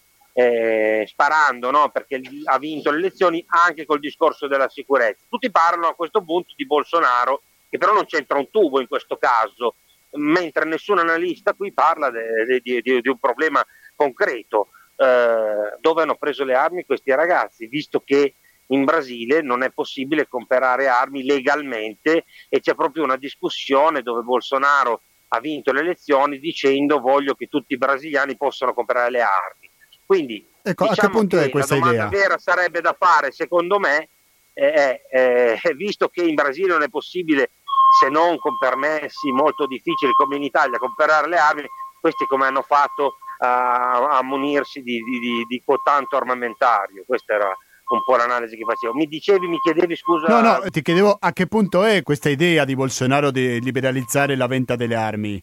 sparando 1.07 1.71
no? 1.71 1.91
perché 1.91 2.21
ha 2.47 2.59
vinto 2.59 2.91
le 2.91 2.99
elezioni 2.99 3.45
anche 3.47 3.87
col 3.87 4.01
discorso 4.01 4.49
della 4.49 4.69
sicurezza 4.69 5.27
tutti 5.29 5.49
parlano 5.49 5.87
a 5.87 5.95
questo 5.95 6.25
punto 6.25 6.55
di 6.57 6.67
Bolsonaro 6.67 7.43
che 7.75 7.81
però 7.81 7.93
non 7.93 8.07
c'entra 8.07 8.39
un 8.39 8.51
tubo 8.51 8.81
in 8.81 8.87
questo 8.87 9.17
caso, 9.17 9.75
mentre 10.13 10.65
nessun 10.65 11.01
analista 11.01 11.55
qui 11.55 11.73
parla 11.73 12.09
di 12.09 13.09
un 13.09 13.19
problema 13.19 13.67
concreto. 13.97 14.69
Eh, 14.95 15.77
dove 15.81 16.03
hanno 16.03 16.15
preso 16.15 16.45
le 16.45 16.55
armi 16.55 16.85
questi 16.85 17.13
ragazzi, 17.13 17.67
visto 17.67 17.99
che 17.99 18.35
in 18.69 18.85
Brasile 18.85 19.43
non 19.43 19.65
è 19.65 19.71
possibile 19.71 20.29
comprare 20.29 20.87
armi 20.87 21.25
legalmente 21.25 22.27
e 22.49 22.61
c'è 22.61 22.77
proprio 22.77 23.03
una 23.03 23.17
discussione 23.17 24.03
dove 24.03 24.23
Bolsonaro 24.23 25.01
ha 25.35 25.41
vinto 25.41 25.73
le 25.73 25.81
elezioni 25.81 26.39
dicendo 26.39 27.01
voglio 27.01 27.35
che 27.35 27.47
tutti 27.47 27.75
i 27.75 27.79
brasiliani 27.79 28.37
possano 28.37 28.73
comprare 28.73 29.11
le 29.11 29.21
armi. 29.21 29.71
Quindi 30.07 30.47
ecco, 30.63 30.87
diciamo 30.87 30.89
a 30.89 30.95
che 30.95 30.95
diciamo 30.95 31.19
punto 31.19 31.39
è 31.41 31.51
questa 31.51 31.77
idea? 31.77 31.87
La 31.87 31.93
domanda 31.93 32.17
vera 32.17 32.39
sarebbe 32.39 32.81
da 32.81 32.97
fare, 32.99 33.33
secondo 33.33 33.79
me, 33.79 34.09
è, 34.53 35.01
è, 35.09 35.59
visto 35.77 36.09
che 36.09 36.23
in 36.23 36.35
Brasile 36.35 36.69
non 36.69 36.83
è 36.83 36.89
possibile 36.89 37.51
se 37.99 38.09
non 38.09 38.39
con 38.39 38.57
permessi 38.59 39.31
molto 39.31 39.67
difficili 39.67 40.13
come 40.13 40.37
in 40.37 40.43
Italia, 40.43 40.79
comprare 40.79 41.29
le 41.29 41.37
armi, 41.37 41.65
questi 42.01 42.25
come 42.27 42.47
hanno 42.47 42.63
fatto 42.63 43.17
a, 43.39 44.19
a 44.19 44.23
munirsi 44.23 44.83
di, 44.83 45.01
di, 45.03 45.19
di, 45.19 45.45
di 45.47 45.63
armamentario. 46.11 47.05
Questa 47.07 47.35
era 47.35 47.57
un 47.87 48.03
po' 48.05 48.17
l'analisi 48.17 48.57
che 48.57 48.65
facevo. 48.65 48.95
Mi 48.95 49.07
dicevi, 49.07 49.47
mi 49.47 49.59
chiedevi 49.59 49.97
scusa. 49.97 50.27
No, 50.27 50.41
no, 50.41 50.61
ti 50.71 50.83
chiedevo 50.83 51.17
a 51.19 51.33
che 51.33 51.47
punto 51.47 51.85
è 51.85 52.03
questa 52.03 52.29
idea 52.29 52.65
di 52.65 52.75
Bolsonaro 52.75 53.31
di 53.31 53.61
liberalizzare 53.61 54.37
la 54.37 54.47
venta 54.47 54.77
delle 54.77 54.95
armi. 54.95 55.43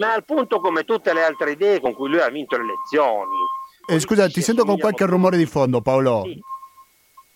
Ma 0.00 0.12
al 0.12 0.24
punto 0.24 0.58
come 0.58 0.84
tutte 0.84 1.12
le 1.12 1.22
altre 1.22 1.52
idee 1.52 1.80
con 1.80 1.94
cui 1.94 2.08
lui 2.08 2.20
ha 2.20 2.28
vinto 2.28 2.56
le 2.56 2.64
elezioni. 2.64 3.36
Eh, 3.86 4.00
scusa, 4.00 4.26
ti 4.28 4.40
sento 4.40 4.64
con 4.64 4.78
qualche 4.78 5.06
rumore 5.06 5.36
di 5.36 5.46
fondo, 5.46 5.80
Paolo. 5.80 6.22
Sì. 6.24 6.40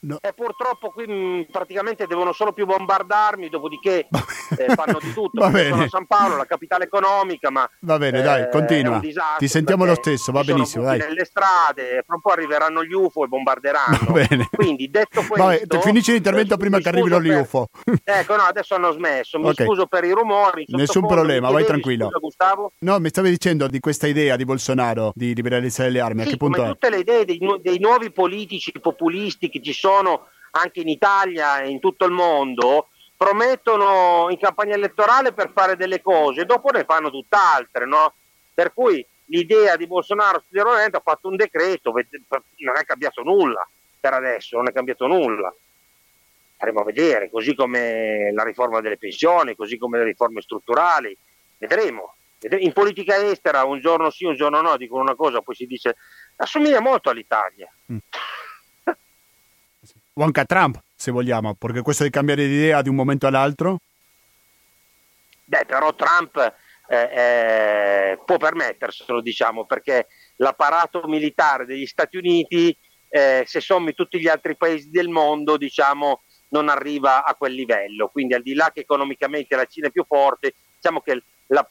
No. 0.00 0.18
E 0.20 0.32
purtroppo 0.32 0.90
qui 0.90 1.06
mh, 1.08 1.46
praticamente 1.50 2.06
devono 2.06 2.32
solo 2.32 2.52
più 2.52 2.66
bombardarmi, 2.66 3.48
dopodiché 3.48 4.06
eh, 4.56 4.74
fanno 4.74 4.98
di 5.02 5.12
tutto. 5.12 5.40
va 5.40 5.50
bene. 5.50 5.70
Sono 5.70 5.82
a 5.82 5.88
San 5.88 6.06
Paolo, 6.06 6.37
la 6.37 6.44
capitale 6.44 6.84
economica, 6.84 7.50
ma 7.50 7.68
va 7.80 7.98
bene, 7.98 8.20
eh, 8.20 8.22
dai, 8.22 8.50
continua. 8.50 9.00
Ti 9.38 9.48
sentiamo 9.48 9.84
lo 9.84 9.94
stesso, 9.96 10.30
va 10.30 10.44
benissimo. 10.44 10.84
Dai. 10.84 10.98
nelle 10.98 11.24
strade, 11.24 12.04
fra 12.06 12.14
un 12.14 12.20
po' 12.20 12.30
arriveranno 12.30 12.84
gli 12.84 12.92
UFO 12.92 13.24
e 13.24 13.26
bombarderanno. 13.26 13.98
Va 14.06 14.12
bene. 14.12 14.48
Quindi 14.52 14.88
detto 14.88 15.24
questo, 15.26 15.66
Vabbè, 15.66 15.80
finisci 15.80 16.12
l'intervento 16.12 16.54
eh, 16.54 16.58
prima 16.58 16.78
che 16.78 16.88
arrivino 16.88 17.20
gli 17.20 17.30
UFO. 17.30 17.68
ecco, 18.04 18.37
no, 18.37 18.42
adesso 18.42 18.76
hanno 18.76 18.92
smesso. 18.92 19.40
Mi 19.40 19.48
okay. 19.48 19.66
scuso 19.66 19.87
per 19.87 20.04
i 20.04 20.12
rumori. 20.12 20.64
Nessun 20.68 21.08
problema, 21.08 21.50
vai 21.50 21.64
tranquillo. 21.64 22.04
Scusa, 22.04 22.18
Gustavo? 22.18 22.72
No, 22.80 23.00
mi 23.00 23.08
stavi 23.08 23.30
dicendo 23.30 23.66
di 23.66 23.80
questa 23.80 24.06
idea 24.06 24.37
di 24.37 24.44
Bolsonaro 24.44 25.11
di 25.16 25.34
liberalizzare 25.34 25.90
le 25.90 25.98
armi. 25.98 26.22
Sì, 26.22 26.28
a 26.28 26.30
che 26.30 26.37
punto 26.37 26.58
come 26.58 26.68
è? 26.68 26.72
tutte 26.72 26.90
le 26.90 26.98
idee 26.98 27.24
dei, 27.24 27.40
dei 27.61 27.78
nuovi 27.80 28.12
politici 28.12 28.70
populisti 28.80 29.48
che 29.48 29.61
ci 29.61 29.72
sono 29.72 29.88
anche 30.51 30.81
in 30.81 30.88
Italia 30.88 31.61
e 31.61 31.68
in 31.68 31.81
tutto 31.81 32.05
il 32.05 32.12
mondo, 32.12 32.88
promettono 33.16 34.29
in 34.31 34.38
campagna 34.38 34.74
elettorale 34.74 35.33
per 35.33 35.51
fare 35.53 35.77
delle 35.77 36.01
cose, 36.01 36.44
dopo 36.44 36.70
ne 36.70 36.85
fanno 36.85 37.11
tutt'altre, 37.11 37.85
no? 37.85 38.14
Per 38.55 38.72
cui 38.72 39.05
l'idea 39.27 39.77
di 39.77 39.87
Bolsonaro 39.87 40.42
sicuramente 40.48 40.96
ha 40.96 41.03
fatto 41.05 41.29
un 41.29 41.37
decreto, 41.37 41.92
non 41.92 42.77
è 42.77 42.85
cambiato 42.85 43.22
nulla 43.22 43.66
per 44.01 44.12
adesso, 44.12 44.57
non 44.57 44.68
è 44.68 44.72
cambiato 44.72 45.07
nulla. 45.07 45.53
Faremo 46.57 46.81
a 46.81 46.85
vedere, 46.85 47.31
così 47.31 47.55
come 47.55 48.33
la 48.33 48.42
riforma 48.44 48.81
delle 48.81 48.98
pensioni, 48.98 49.55
così 49.55 49.79
come 49.79 49.98
le 49.98 50.05
riforme 50.05 50.40
strutturali, 50.40 51.16
vedremo. 51.59 52.14
In 52.40 52.72
politica 52.72 53.16
estera 53.16 53.64
un 53.64 53.81
giorno 53.81 54.11
sì, 54.11 54.24
un 54.24 54.35
giorno 54.35 54.61
no, 54.61 54.77
dicono 54.77 55.03
una 55.03 55.16
cosa, 55.16 55.40
poi 55.40 55.57
si 55.57 55.66
dice 55.66 55.96
assomiglia 56.37 56.81
molto 56.81 57.11
all'Italia. 57.11 57.68
Mm 57.92 57.98
o 60.18 60.24
anche 60.24 60.40
a 60.40 60.44
Trump, 60.44 60.83
se 60.94 61.12
vogliamo, 61.12 61.54
perché 61.54 61.81
questo 61.81 62.02
di 62.02 62.11
cambiare 62.11 62.42
idea 62.42 62.83
di 62.83 62.88
un 62.88 62.96
momento 62.96 63.28
all'altro? 63.28 63.78
Beh, 65.44 65.64
però 65.64 65.94
Trump 65.94 66.54
eh, 66.88 66.96
eh, 66.96 68.18
può 68.24 68.37
permetterselo, 68.37 69.20
diciamo, 69.20 69.64
perché 69.64 70.09
l'apparato 70.37 71.07
militare 71.07 71.66
degli 71.66 71.87
Stati 71.87 72.16
Uniti, 72.16 72.76
eh, 73.09 73.44
se 73.46 73.61
sommi 73.61 73.94
tutti 73.94 74.18
gli 74.18 74.26
altri 74.26 74.57
paesi 74.57 74.90
del 74.90 75.09
mondo, 75.09 75.57
diciamo, 75.57 76.22
non 76.48 76.68
arriva 76.68 77.24
a 77.24 77.35
quel 77.35 77.54
livello. 77.54 78.09
Quindi, 78.09 78.35
al 78.35 78.42
di 78.42 78.54
là 78.54 78.72
che 78.74 78.81
economicamente 78.81 79.54
la 79.54 79.66
Cina 79.66 79.87
è 79.87 79.92
più 79.92 80.04
forte, 80.04 80.54
diciamo 80.74 81.00
che 81.00 81.22
la, 81.46 81.66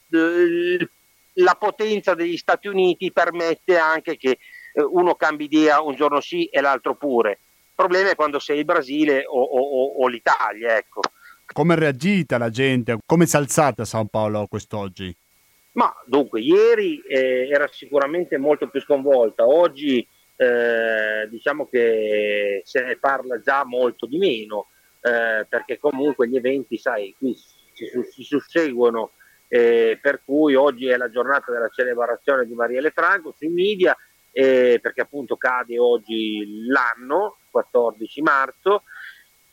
la 1.33 1.55
potenza 1.59 2.13
degli 2.13 2.37
Stati 2.37 2.69
Uniti 2.69 3.11
permette 3.11 3.77
anche 3.77 4.15
che 4.15 4.39
eh, 4.73 4.81
uno 4.81 5.15
cambi 5.15 5.43
idea 5.43 5.81
un 5.81 5.95
giorno 5.95 6.21
sì 6.21 6.45
e 6.45 6.61
l'altro 6.61 6.95
pure 6.95 7.39
problema 7.77 8.09
è 8.09 8.15
quando 8.15 8.39
sei 8.39 8.59
il 8.59 8.65
Brasile 8.65 9.23
o, 9.25 9.39
o, 9.39 10.03
o 10.03 10.07
l'Italia, 10.07 10.75
ecco. 10.75 11.01
Come 11.53 11.75
è 11.75 11.77
reagita 11.77 12.37
la 12.37 12.49
gente? 12.49 12.97
Come 13.05 13.27
si 13.27 13.35
è 13.35 13.39
alzata 13.39 13.85
San 13.85 14.07
Paolo 14.07 14.47
quest'oggi? 14.47 15.15
Ma 15.73 15.95
dunque, 16.05 16.41
ieri 16.41 16.99
eh, 17.07 17.47
era 17.49 17.67
sicuramente 17.67 18.37
molto 18.37 18.67
più 18.67 18.81
sconvolta, 18.81 19.45
oggi 19.45 20.05
eh, 20.35 21.27
diciamo 21.29 21.67
che 21.69 22.61
se 22.65 22.83
ne 22.83 22.97
parla 22.97 23.39
già 23.39 23.63
molto 23.63 24.07
di 24.07 24.17
meno, 24.17 24.69
eh, 25.01 25.45
perché 25.47 25.77
comunque 25.77 26.27
gli 26.27 26.35
eventi, 26.35 26.77
sai, 26.77 27.15
qui 27.17 27.35
si, 27.35 27.85
si 28.11 28.23
susseguono, 28.23 29.11
eh, 29.47 29.99
per 30.01 30.21
cui 30.25 30.55
oggi 30.55 30.87
è 30.87 30.97
la 30.97 31.11
giornata 31.11 31.51
della 31.51 31.69
celebrazione 31.69 32.45
di 32.45 32.53
Marielle 32.53 32.91
Franco 32.91 33.33
sui 33.37 33.49
media, 33.49 33.95
perché 34.31 35.01
appunto 35.01 35.35
cade 35.35 35.79
oggi 35.79 36.67
l'anno, 36.67 37.37
14 37.49 38.21
marzo, 38.21 38.83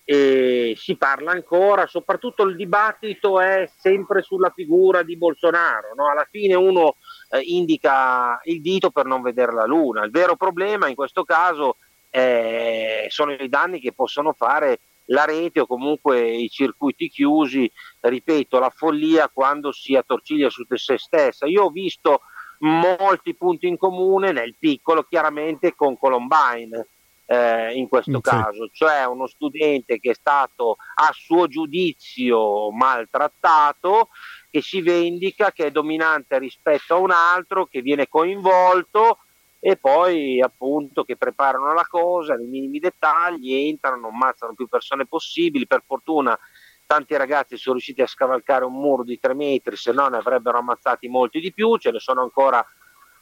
e 0.06 0.74
si 0.76 0.96
parla 0.96 1.32
ancora, 1.32 1.86
soprattutto 1.86 2.42
il 2.42 2.56
dibattito 2.56 3.40
è 3.40 3.70
sempre 3.78 4.20
sulla 4.20 4.52
figura 4.54 5.02
di 5.02 5.16
Bolsonaro, 5.16 5.94
no? 5.96 6.10
alla 6.10 6.26
fine 6.30 6.54
uno 6.54 6.96
eh, 7.30 7.40
indica 7.40 8.38
il 8.44 8.60
dito 8.60 8.90
per 8.90 9.06
non 9.06 9.22
vedere 9.22 9.52
la 9.52 9.64
luna, 9.64 10.04
il 10.04 10.10
vero 10.10 10.36
problema 10.36 10.88
in 10.88 10.94
questo 10.94 11.24
caso 11.24 11.76
eh, 12.10 13.06
sono 13.08 13.32
i 13.32 13.48
danni 13.48 13.80
che 13.80 13.92
possono 13.92 14.34
fare 14.34 14.80
la 15.06 15.24
rete 15.24 15.60
o 15.60 15.66
comunque 15.66 16.30
i 16.30 16.48
circuiti 16.48 17.08
chiusi, 17.08 17.70
ripeto, 18.00 18.58
la 18.58 18.70
follia 18.70 19.28
quando 19.28 19.72
si 19.72 19.96
attorciglia 19.96 20.48
su 20.48 20.64
se 20.74 20.96
stessa. 20.96 21.46
Io 21.46 21.64
ho 21.64 21.70
visto 21.70 22.22
molti 22.60 23.34
punti 23.34 23.66
in 23.66 23.76
comune 23.76 24.32
nel 24.32 24.54
piccolo 24.58 25.02
chiaramente 25.02 25.74
con 25.74 25.98
Columbine 25.98 26.86
eh, 27.26 27.72
in 27.74 27.88
questo 27.88 28.16
sì. 28.16 28.20
caso, 28.20 28.68
cioè 28.72 29.04
uno 29.06 29.26
studente 29.26 29.98
che 29.98 30.10
è 30.10 30.14
stato 30.14 30.76
a 30.94 31.10
suo 31.12 31.46
giudizio 31.48 32.70
maltrattato, 32.70 34.08
che 34.50 34.60
si 34.60 34.82
vendica, 34.82 35.50
che 35.52 35.66
è 35.66 35.70
dominante 35.70 36.38
rispetto 36.38 36.94
a 36.94 36.98
un 36.98 37.10
altro, 37.10 37.66
che 37.66 37.80
viene 37.80 38.08
coinvolto 38.08 39.18
e 39.58 39.76
poi 39.76 40.42
appunto 40.42 41.04
che 41.04 41.16
preparano 41.16 41.72
la 41.72 41.86
cosa 41.88 42.34
nei 42.34 42.46
minimi 42.46 42.78
dettagli, 42.78 43.54
entrano, 43.54 44.08
ammazzano 44.08 44.52
più 44.52 44.68
persone 44.68 45.06
possibili, 45.06 45.66
per 45.66 45.82
fortuna 45.86 46.38
tanti 46.86 47.16
ragazzi 47.16 47.56
sono 47.56 47.74
riusciti 47.74 48.02
a 48.02 48.06
scavalcare 48.06 48.64
un 48.64 48.74
muro 48.74 49.04
di 49.04 49.18
tre 49.18 49.34
metri, 49.34 49.76
se 49.76 49.92
no 49.92 50.08
ne 50.08 50.16
avrebbero 50.16 50.58
ammazzati 50.58 51.08
molti 51.08 51.40
di 51.40 51.52
più, 51.52 51.76
ce 51.76 51.90
ne 51.90 51.98
sono 51.98 52.22
ancora 52.22 52.64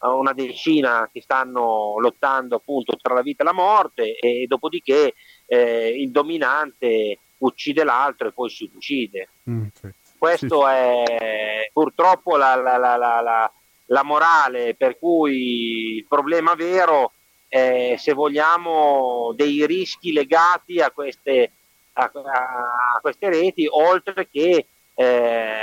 una 0.08 0.32
decina 0.32 1.08
che 1.12 1.20
stanno 1.20 1.98
lottando 1.98 2.56
appunto 2.56 2.96
tra 3.00 3.14
la 3.14 3.22
vita 3.22 3.42
e 3.42 3.46
la 3.46 3.52
morte 3.52 4.16
e 4.18 4.46
dopodiché 4.48 5.14
eh, 5.46 5.94
il 5.96 6.10
dominante 6.10 7.18
uccide 7.38 7.84
l'altro 7.84 8.28
e 8.28 8.32
poi 8.32 8.50
si 8.50 8.70
uccide. 8.72 9.28
Mm, 9.48 9.66
sì. 9.72 9.90
Questo 10.18 10.66
sì. 10.66 10.72
è 10.72 11.70
purtroppo 11.72 12.36
la, 12.36 12.54
la, 12.54 12.76
la, 12.76 13.52
la, 13.86 14.02
morale 14.04 14.74
per 14.74 14.98
cui 14.98 15.96
il 15.96 16.06
problema 16.06 16.54
vero 16.54 17.12
è 17.48 17.96
se 17.98 18.12
vogliamo 18.12 19.32
dei 19.34 19.66
rischi 19.66 20.12
legati 20.12 20.80
a 20.80 20.90
queste, 20.90 21.52
a, 21.94 22.10
a 22.14 23.00
queste 23.00 23.28
reti 23.28 23.66
oltre 23.68 24.28
che 24.28 24.66
eh, 24.94 25.54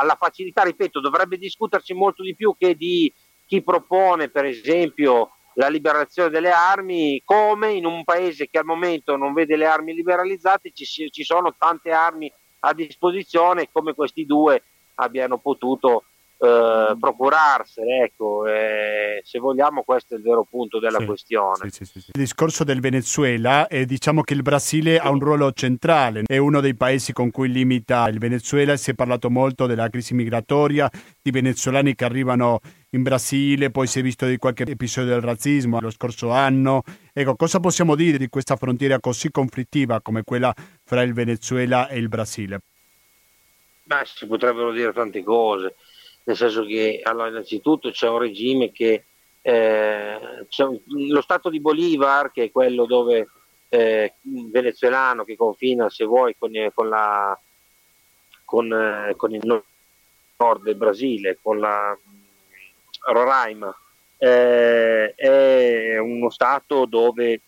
alla 0.00 0.16
facilità, 0.16 0.62
ripeto, 0.62 1.00
dovrebbe 1.00 1.36
discutersi 1.36 1.94
molto 1.94 2.22
di 2.22 2.34
più 2.34 2.54
che 2.58 2.74
di 2.74 3.12
chi 3.46 3.62
propone 3.62 4.28
per 4.28 4.44
esempio 4.44 5.32
la 5.54 5.68
liberazione 5.68 6.30
delle 6.30 6.50
armi, 6.50 7.20
come 7.24 7.72
in 7.72 7.84
un 7.84 8.04
paese 8.04 8.48
che 8.48 8.58
al 8.58 8.64
momento 8.64 9.16
non 9.16 9.32
vede 9.32 9.56
le 9.56 9.66
armi 9.66 9.92
liberalizzate 9.94 10.70
ci, 10.72 11.10
ci 11.10 11.24
sono 11.24 11.54
tante 11.58 11.90
armi 11.90 12.32
a 12.60 12.72
disposizione 12.72 13.68
come 13.70 13.94
questi 13.94 14.24
due 14.24 14.62
abbiano 14.94 15.38
potuto 15.38 16.04
eh, 16.42 16.96
procurarsene. 16.98 18.04
Ecco, 18.04 18.46
eh, 18.46 19.20
se 19.22 19.38
vogliamo, 19.38 19.82
questo 19.82 20.14
è 20.14 20.16
il 20.16 20.22
vero 20.22 20.46
punto 20.48 20.78
della 20.78 20.98
sì, 20.98 21.04
questione. 21.04 21.68
Sì, 21.70 21.84
sì, 21.84 21.98
il 21.98 22.20
discorso 22.20 22.64
del 22.64 22.80
Venezuela, 22.80 23.66
eh, 23.68 23.84
diciamo 23.84 24.22
che 24.22 24.32
il 24.32 24.40
Brasile 24.40 24.98
ha 24.98 25.10
un 25.10 25.18
ruolo 25.20 25.52
centrale, 25.52 26.22
è 26.26 26.38
uno 26.38 26.60
dei 26.60 26.74
paesi 26.74 27.12
con 27.12 27.30
cui 27.30 27.50
limita 27.50 28.08
il 28.08 28.18
Venezuela. 28.18 28.76
Si 28.78 28.90
è 28.90 28.94
parlato 28.94 29.28
molto 29.28 29.66
della 29.66 29.90
crisi 29.90 30.14
migratoria, 30.14 30.90
di 31.20 31.30
venezuelani 31.30 31.94
che 31.94 32.06
arrivano 32.06 32.60
in 32.90 33.02
Brasile, 33.02 33.70
poi 33.70 33.86
si 33.86 33.98
è 33.98 34.02
visto 34.02 34.24
di 34.26 34.38
qualche 34.38 34.64
episodio 34.64 35.12
del 35.12 35.20
razzismo 35.20 35.78
lo 35.78 35.90
scorso 35.90 36.30
anno. 36.30 36.82
Ecco, 37.12 37.36
cosa 37.36 37.60
possiamo 37.60 37.94
dire 37.94 38.16
di 38.16 38.28
questa 38.30 38.56
frontiera 38.56 38.98
così 38.98 39.30
conflittiva 39.30 40.00
come 40.00 40.22
quella 40.24 40.54
fra 40.84 41.02
il 41.02 41.12
Venezuela 41.12 41.86
e 41.88 41.98
il 41.98 42.08
Brasile? 42.08 42.62
Beh, 43.82 44.02
si 44.04 44.26
potrebbero 44.26 44.72
dire 44.72 44.92
tante 44.92 45.22
cose 45.22 45.74
nel 46.24 46.36
senso 46.36 46.64
che 46.64 47.00
allora, 47.02 47.28
innanzitutto 47.28 47.90
c'è 47.90 48.08
un 48.08 48.18
regime 48.18 48.70
che 48.72 49.04
eh, 49.42 50.46
lo 50.86 51.20
stato 51.22 51.48
di 51.48 51.60
Bolivar, 51.60 52.30
che 52.30 52.44
è 52.44 52.50
quello 52.50 52.84
dove 52.86 53.28
eh, 53.68 54.14
venezuelano 54.22 55.24
che 55.24 55.36
confina, 55.36 55.88
se 55.88 56.04
vuoi, 56.04 56.36
con, 56.38 56.54
eh, 56.54 56.72
con, 56.74 56.88
la, 56.88 57.38
con, 58.44 58.72
eh, 58.72 59.14
con 59.16 59.32
il 59.32 59.64
nord 60.36 60.62
del 60.62 60.74
Brasile, 60.74 61.38
con 61.40 61.58
la 61.58 61.96
mm, 61.96 63.12
Roraima, 63.12 63.74
eh, 64.18 65.14
è 65.14 65.98
uno 65.98 66.28
stato 66.30 66.84
dove 66.84 67.40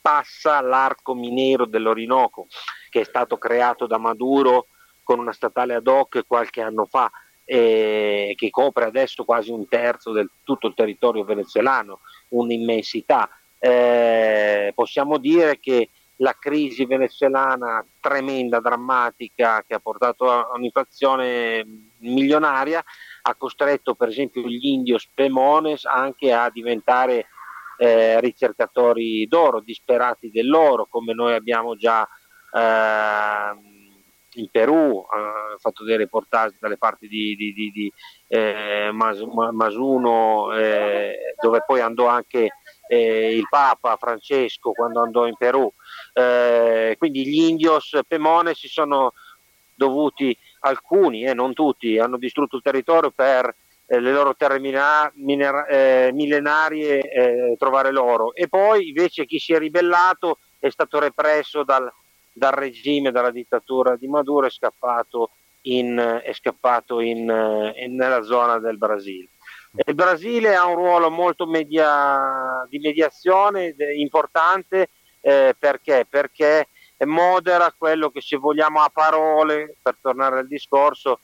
passa 0.00 0.60
l'arco 0.60 1.14
minero 1.14 1.64
dell'Orinoco, 1.64 2.46
che 2.90 3.00
è 3.00 3.04
stato 3.04 3.38
creato 3.38 3.86
da 3.86 3.98
Maduro 3.98 4.66
con 5.02 5.18
una 5.18 5.32
statale 5.32 5.74
ad 5.74 5.86
hoc 5.86 6.24
qualche 6.26 6.60
anno 6.60 6.84
fa 6.84 7.10
eh, 7.44 8.34
che 8.36 8.50
copre 8.50 8.84
adesso 8.84 9.24
quasi 9.24 9.50
un 9.50 9.66
terzo 9.68 10.12
del 10.12 10.30
tutto 10.42 10.68
il 10.68 10.74
territorio 10.74 11.24
venezuelano, 11.24 12.00
un'immensità. 12.28 13.28
Eh, 13.58 14.72
possiamo 14.74 15.18
dire 15.18 15.58
che 15.60 15.90
la 16.16 16.36
crisi 16.38 16.84
venezuelana 16.84 17.84
tremenda, 18.00 18.60
drammatica, 18.60 19.64
che 19.66 19.74
ha 19.74 19.80
portato 19.80 20.30
a 20.30 20.52
un'inflazione 20.54 21.66
milionaria, 21.98 22.82
ha 23.22 23.34
costretto 23.34 23.94
per 23.94 24.08
esempio 24.08 24.42
gli 24.42 24.66
indios 24.66 25.08
Pemones 25.12 25.84
anche 25.84 26.32
a 26.32 26.48
diventare 26.50 27.26
eh, 27.78 28.20
ricercatori 28.20 29.26
d'oro, 29.26 29.60
disperati 29.60 30.30
dell'oro, 30.30 30.86
come 30.88 31.12
noi 31.12 31.34
abbiamo 31.34 31.74
già 31.74 32.06
eh, 32.54 33.70
in 34.34 34.48
Perù, 34.50 35.04
ha 35.10 35.56
fatto 35.58 35.84
dei 35.84 35.96
reportage 35.96 36.56
dalle 36.60 36.78
parti 36.78 37.08
di, 37.08 37.34
di, 37.36 37.52
di, 37.52 37.70
di 37.70 37.92
eh, 38.28 38.90
Masuno, 38.92 40.52
eh, 40.54 41.34
dove 41.40 41.62
poi 41.66 41.80
andò 41.80 42.06
anche 42.06 42.48
eh, 42.88 43.36
il 43.36 43.46
Papa 43.48 43.96
Francesco 43.96 44.72
quando 44.72 45.02
andò 45.02 45.26
in 45.26 45.36
Perù. 45.36 45.70
Eh, 46.12 46.94
quindi 46.98 47.26
gli 47.26 47.42
indios 47.42 47.98
Pemone 48.06 48.54
si 48.54 48.68
sono 48.68 49.12
dovuti, 49.74 50.36
alcuni, 50.60 51.24
eh, 51.24 51.34
non 51.34 51.52
tutti, 51.54 51.98
hanno 51.98 52.16
distrutto 52.16 52.56
il 52.56 52.62
territorio 52.62 53.10
per 53.10 53.54
eh, 53.86 54.00
le 54.00 54.12
loro 54.12 54.34
terre 54.36 54.58
minera, 54.58 55.10
minera, 55.16 55.66
millenarie 56.12 57.56
trovare 57.58 57.90
l'oro. 57.90 58.34
E 58.34 58.48
poi 58.48 58.88
invece 58.88 59.26
chi 59.26 59.38
si 59.38 59.52
è 59.52 59.58
ribellato 59.58 60.38
è 60.58 60.70
stato 60.70 60.98
represso 61.00 61.64
dal 61.64 61.92
dal 62.32 62.52
regime, 62.52 63.10
dalla 63.10 63.30
dittatura 63.30 63.96
di 63.96 64.08
Maduro, 64.08 64.46
è 64.46 64.50
scappato, 64.50 65.30
in, 65.62 66.20
è 66.24 66.32
scappato 66.32 67.00
in, 67.00 67.20
in, 67.76 67.94
nella 67.94 68.22
zona 68.22 68.58
del 68.58 68.78
Brasile. 68.78 69.28
Il 69.86 69.94
Brasile 69.94 70.54
ha 70.54 70.66
un 70.66 70.74
ruolo 70.74 71.10
molto 71.10 71.46
media, 71.46 72.66
di 72.68 72.78
mediazione 72.78 73.74
importante 73.96 74.90
eh, 75.20 75.54
perché? 75.58 76.06
perché 76.08 76.68
modera 77.06 77.72
quello 77.76 78.10
che 78.10 78.20
se 78.20 78.36
vogliamo 78.36 78.80
a 78.80 78.90
parole, 78.92 79.76
per 79.80 79.96
tornare 80.00 80.40
al 80.40 80.46
discorso, 80.46 81.20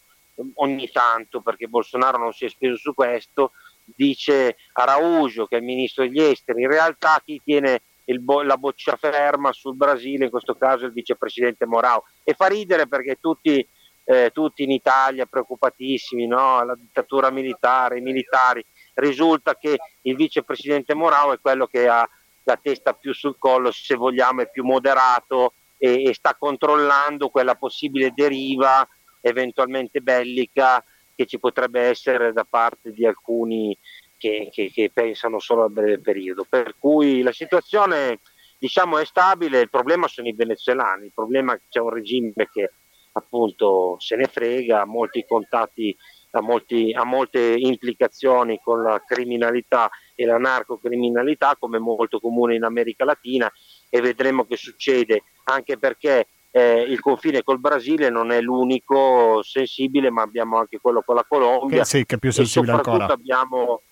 ogni 0.55 0.91
tanto, 0.91 1.41
perché 1.41 1.67
Bolsonaro 1.67 2.19
non 2.19 2.33
si 2.33 2.47
è 2.47 2.49
speso 2.49 2.77
su 2.77 2.95
questo, 2.95 3.53
dice 3.85 4.57
Araújo 4.73 5.47
che 5.47 5.57
è 5.57 5.59
il 5.59 5.65
ministro 5.65 6.05
degli 6.05 6.21
esteri, 6.21 6.63
in 6.63 6.71
realtà 6.71 7.21
chi 7.25 7.41
tiene 7.43 7.83
bo- 8.17 8.43
la 8.43 8.57
boccia 8.57 8.97
ferma 8.97 9.53
sul 9.53 9.77
Brasile, 9.77 10.25
in 10.25 10.31
questo 10.31 10.55
caso 10.57 10.87
il 10.87 10.93
vicepresidente 10.93 11.67
Morao. 11.67 12.05
E 12.25 12.35
fa 12.35 12.47
ridere 12.47 12.87
perché 12.87 13.19
tutti, 13.21 13.67
eh, 14.05 14.31
tutti 14.33 14.63
in 14.63 14.71
Italia 14.71 15.27
preoccupatissimi, 15.27 16.27
no? 16.27 16.65
la 16.65 16.75
dittatura 16.75 17.31
militare, 17.31 17.99
i 17.99 18.03
militari, 18.03 18.65
risulta 18.95 19.57
che 19.57 19.79
il 20.03 20.17
vicepresidente 20.17 20.95
Morao 20.95 21.33
è 21.33 21.41
quello 21.41 21.67
che 21.67 21.87
ha 21.87 22.09
la 22.45 22.59
testa 22.61 22.95
più 22.95 23.13
sul 23.13 23.37
collo, 23.39 23.71
se 23.71 23.95
vogliamo, 23.95 24.41
è 24.41 24.51
più 24.51 24.65
moderato 24.65 25.53
e, 25.77 26.05
e 26.05 26.15
sta 26.15 26.35
controllando 26.35 27.29
quella 27.29 27.55
possibile 27.55 28.13
deriva 28.15 28.87
eventualmente 29.21 30.01
bellica 30.01 30.83
che 31.15 31.27
ci 31.27 31.39
potrebbe 31.39 31.81
essere 31.81 32.33
da 32.33 32.47
parte 32.49 32.93
di 32.93 33.05
alcuni 33.05 33.77
che, 34.19 34.51
che, 34.53 34.71
che, 34.71 34.91
pensano 34.93 35.39
solo 35.39 35.65
a 35.65 35.69
breve 35.69 36.01
periodo. 36.01 36.45
Per 36.49 36.75
cui 36.79 37.23
la 37.23 37.33
situazione 37.33 38.21
diciamo, 38.59 38.99
è 38.99 39.05
stabile, 39.05 39.61
il 39.61 39.71
problema 39.71 40.09
sono 40.09 40.29
i 40.29 40.35
venezuelani, 40.35 41.07
il 41.07 41.13
problema 41.15 41.55
è 41.55 41.57
che 41.57 41.65
c'è 41.71 41.81
un 41.81 41.91
regime 41.91 42.33
che 42.53 42.73
appunto 43.13 43.97
se 43.99 44.17
ne 44.17 44.27
frega, 44.27 44.83
ha 44.83 44.87
molti 44.87 45.25
contatti 45.27 45.97
ha, 46.33 46.43
molti, 46.43 46.93
ha 46.93 47.05
molte 47.05 47.55
implicazioni 47.57 48.61
con 48.63 48.83
la 48.83 49.03
criminalità 49.05 49.89
e 50.15 50.27
la 50.27 50.39
narcocriminalità 50.39 51.57
come 51.59 51.79
molto 51.79 52.21
comune 52.21 52.55
in 52.55 52.65
America 52.65 53.05
Latina 53.05 53.51
e 53.89 54.01
vedremo 54.01 54.45
che 54.45 54.57
succede 54.57 55.23
anche 55.45 55.79
perché 55.79 56.27
eh, 56.51 56.81
il 56.81 57.01
confine 57.01 57.43
col 57.43 57.61
Brasile 57.61 58.11
non 58.11 58.31
è 58.31 58.41
l'unico 58.41 59.43
sensibile 59.43 60.11
ma 60.11 60.23
abbiamo 60.23 60.59
anche 60.59 60.79
quello 60.79 61.03
con 61.05 61.15
la 61.15 61.25
Colombia 61.27 61.81
che 61.81 61.85
sì, 61.85 62.07
che 62.07 62.17
è 62.17 62.19
più 62.19 62.33
sensibile 62.33 62.73
ancora 62.73 63.07
abbiamo 63.07 63.83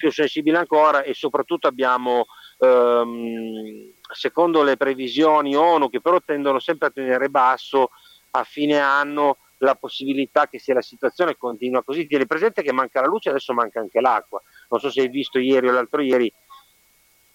più 0.00 0.10
sensibile 0.10 0.56
ancora 0.56 1.02
e 1.02 1.12
soprattutto 1.12 1.66
abbiamo 1.66 2.24
ehm, 2.58 3.92
secondo 4.10 4.62
le 4.62 4.78
previsioni 4.78 5.54
ONU 5.54 5.90
che 5.90 6.00
però 6.00 6.18
tendono 6.24 6.58
sempre 6.58 6.88
a 6.88 6.90
tenere 6.90 7.28
basso 7.28 7.90
a 8.30 8.44
fine 8.44 8.78
anno 8.78 9.36
la 9.58 9.74
possibilità 9.74 10.48
che 10.48 10.58
se 10.58 10.72
la 10.72 10.80
situazione 10.80 11.36
continua 11.36 11.82
così, 11.82 12.06
tieni 12.06 12.24
presente 12.24 12.62
che 12.62 12.72
manca 12.72 13.02
la 13.02 13.08
luce, 13.08 13.28
adesso 13.28 13.52
manca 13.52 13.78
anche 13.78 14.00
l'acqua. 14.00 14.40
Non 14.70 14.80
so 14.80 14.90
se 14.90 15.02
hai 15.02 15.08
visto 15.08 15.38
ieri 15.38 15.68
o 15.68 15.72
l'altro 15.72 16.00
ieri 16.00 16.32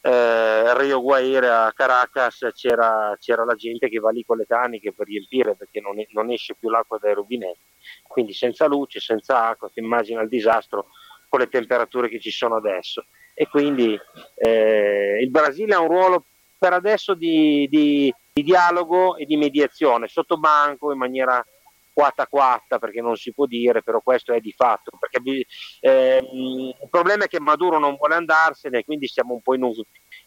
eh, 0.02 0.78
Rio 0.80 1.02
Guaire 1.02 1.50
a 1.50 1.72
Caracas 1.72 2.50
c'era, 2.56 3.16
c'era, 3.20 3.46
la 3.46 3.54
gente 3.54 3.90
che 3.90 4.00
va 4.00 4.10
lì 4.10 4.24
con 4.26 4.38
le 4.38 4.48
caniche 4.48 4.92
per 4.92 5.06
riempire 5.06 5.56
perché 5.56 5.82
non, 5.82 6.04
non, 6.14 6.32
esce 6.32 6.56
più 6.56 6.70
l'acqua 6.70 6.98
dai 7.00 7.14
rubinetti. 7.14 7.60
Quindi 8.08 8.34
senza 8.34 8.66
luce, 8.66 9.00
senza 9.00 9.48
acqua, 9.48 9.70
ti 9.70 9.80
immagina 9.80 10.22
il 10.22 10.30
disastro 10.30 10.88
con 11.36 11.40
le 11.40 11.50
temperature 11.50 12.08
che 12.08 12.20
ci 12.20 12.32
sono 12.32 12.56
adesso. 12.56 13.06
E 13.34 13.48
quindi 13.48 14.00
eh, 14.36 15.20
il 15.22 15.30
Brasile 15.30 15.74
ha 15.74 15.82
un 15.82 15.90
ruolo 15.90 16.24
per 16.58 16.72
adesso 16.72 17.14
di, 17.14 17.68
di, 17.70 18.14
di 18.32 18.44
dialogo 18.44 19.18
e 19.18 19.26
di 19.26 19.36
mediazione, 19.36 20.08
sotto 20.08 20.38
banco 20.38 20.94
in 20.94 20.98
maniera 20.98 21.46
quatta 21.92 22.28
quatta 22.28 22.80
perché 22.80 23.02
non 23.02 23.16
si 23.18 23.34
può 23.34 23.46
dire, 23.46 23.84
però 23.84 24.00
questo 24.00 24.32
è 24.32 24.40
di 24.40 24.54
fatto. 24.54 24.92
Perché, 24.98 25.46
eh, 25.82 26.18
il 26.24 26.88
problema 26.90 27.26
è 27.26 27.28
che 27.28 27.42
Maduro 27.42 27.78
non 27.78 27.98
vuole 27.98 28.16
andarsene, 28.16 28.86
quindi 28.86 29.08
siamo 29.08 29.34
un 29.34 29.42
po' 29.42 29.56
in 29.56 29.64
un, 29.64 29.74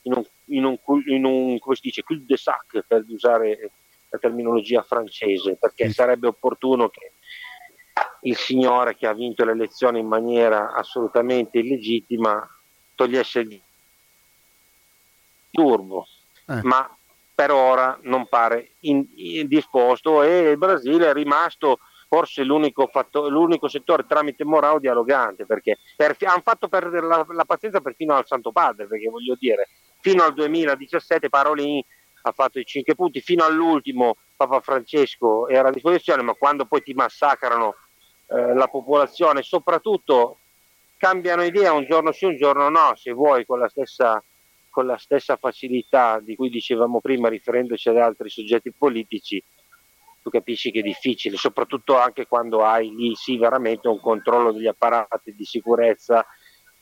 in 0.02 0.12
un, 0.12 0.24
in 0.46 0.64
un, 0.64 0.78
in 1.06 1.24
un 1.24 1.58
come 1.58 1.74
si 1.74 1.82
dice, 1.84 2.02
cul 2.02 2.22
de 2.26 2.36
sac 2.36 2.84
per 2.86 3.04
usare 3.08 3.70
la 4.10 4.18
terminologia 4.18 4.82
francese, 4.82 5.56
perché 5.56 5.90
sarebbe 5.90 6.26
opportuno 6.26 6.88
che 6.90 7.12
il 8.22 8.36
signore 8.36 8.96
che 8.96 9.06
ha 9.06 9.12
vinto 9.12 9.44
le 9.44 9.52
elezioni 9.52 10.00
in 10.00 10.06
maniera 10.06 10.72
assolutamente 10.72 11.58
illegittima 11.58 12.46
togliesse 12.94 13.40
il 13.40 13.60
turbo. 15.50 16.06
Eh. 16.46 16.60
Ma 16.62 16.90
per 17.34 17.52
ora 17.52 17.96
non 18.02 18.26
pare 18.26 18.72
in, 18.80 19.06
in 19.14 19.46
disposto 19.46 20.22
e 20.22 20.50
il 20.50 20.58
Brasile 20.58 21.10
è 21.10 21.12
rimasto 21.12 21.78
forse 22.08 22.42
l'unico, 22.42 22.88
fatto, 22.88 23.28
l'unico 23.28 23.68
settore 23.68 24.06
tramite 24.08 24.44
Morao 24.44 24.80
dialogante 24.80 25.46
perché 25.46 25.78
per, 25.94 26.16
hanno 26.22 26.42
fatto 26.42 26.66
perdere 26.66 27.06
la, 27.06 27.24
la, 27.28 27.44
pazienza 27.44 27.80
perfino 27.80 28.14
al 28.14 28.26
Santo 28.26 28.50
Padre 28.50 28.88
perché 28.88 29.08
voglio 29.08 29.36
dire 29.38 29.68
fino 30.00 30.24
al 30.24 30.32
2017 30.32 31.28
Parolin 31.28 31.80
ha 32.22 32.32
fatto 32.32 32.58
i 32.58 32.64
5 32.64 32.94
punti 32.96 33.20
fino 33.20 33.44
all'ultimo 33.44 34.16
Papa 34.34 34.60
Francesco 34.60 35.46
era 35.46 35.68
a 35.68 35.72
disposizione 35.72 36.22
ma 36.22 36.32
quando 36.32 36.64
poi 36.64 36.82
ti 36.82 36.94
massacrano 36.94 37.76
eh, 38.28 38.54
la 38.54 38.68
popolazione 38.68 39.42
soprattutto 39.42 40.38
cambiano 40.96 41.42
idea 41.42 41.72
un 41.72 41.84
giorno 41.84 42.12
sì 42.12 42.24
un 42.24 42.36
giorno 42.36 42.68
no 42.68 42.92
se 42.96 43.12
vuoi 43.12 43.46
con 43.46 43.58
la 43.58 43.68
stessa 43.68 44.22
con 44.78 44.86
la 44.86 44.96
stessa 44.96 45.36
facilità 45.36 46.20
di 46.20 46.36
cui 46.36 46.50
dicevamo 46.50 47.00
prima 47.00 47.28
riferendoci 47.28 47.88
ad 47.88 47.96
altri 47.96 48.30
soggetti 48.30 48.72
politici, 48.72 49.42
tu 50.22 50.30
capisci 50.30 50.70
che 50.70 50.78
è 50.78 50.82
difficile, 50.82 51.36
soprattutto 51.36 51.98
anche 51.98 52.28
quando 52.28 52.64
hai 52.64 52.94
lì 52.94 53.12
sì 53.16 53.38
veramente 53.38 53.88
un 53.88 54.00
controllo 54.00 54.52
degli 54.52 54.68
apparati 54.68 55.34
di 55.34 55.44
sicurezza 55.44 56.24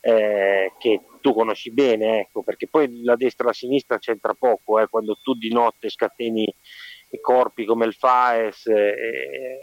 eh, 0.01 0.73
che 0.79 1.01
tu 1.23 1.33
conosci 1.33 1.73
bene, 1.73 2.21
ecco, 2.21 2.43
perché 2.43 2.69
poi 2.69 3.03
la 3.03 3.17
destra 3.17 3.45
e 3.45 3.49
la 3.49 3.55
sinistra 3.55 3.99
c'entra 3.99 4.35
poco, 4.35 4.79
eh, 4.79 4.89
quando 4.89 5.17
tu 5.23 5.33
di 5.33 5.51
notte 5.51 5.89
scateni 5.89 6.43
i 6.43 7.21
corpi 7.21 7.65
come 7.65 7.87
il 7.87 7.95
FAES. 7.95 8.67
Eh, 8.67 9.59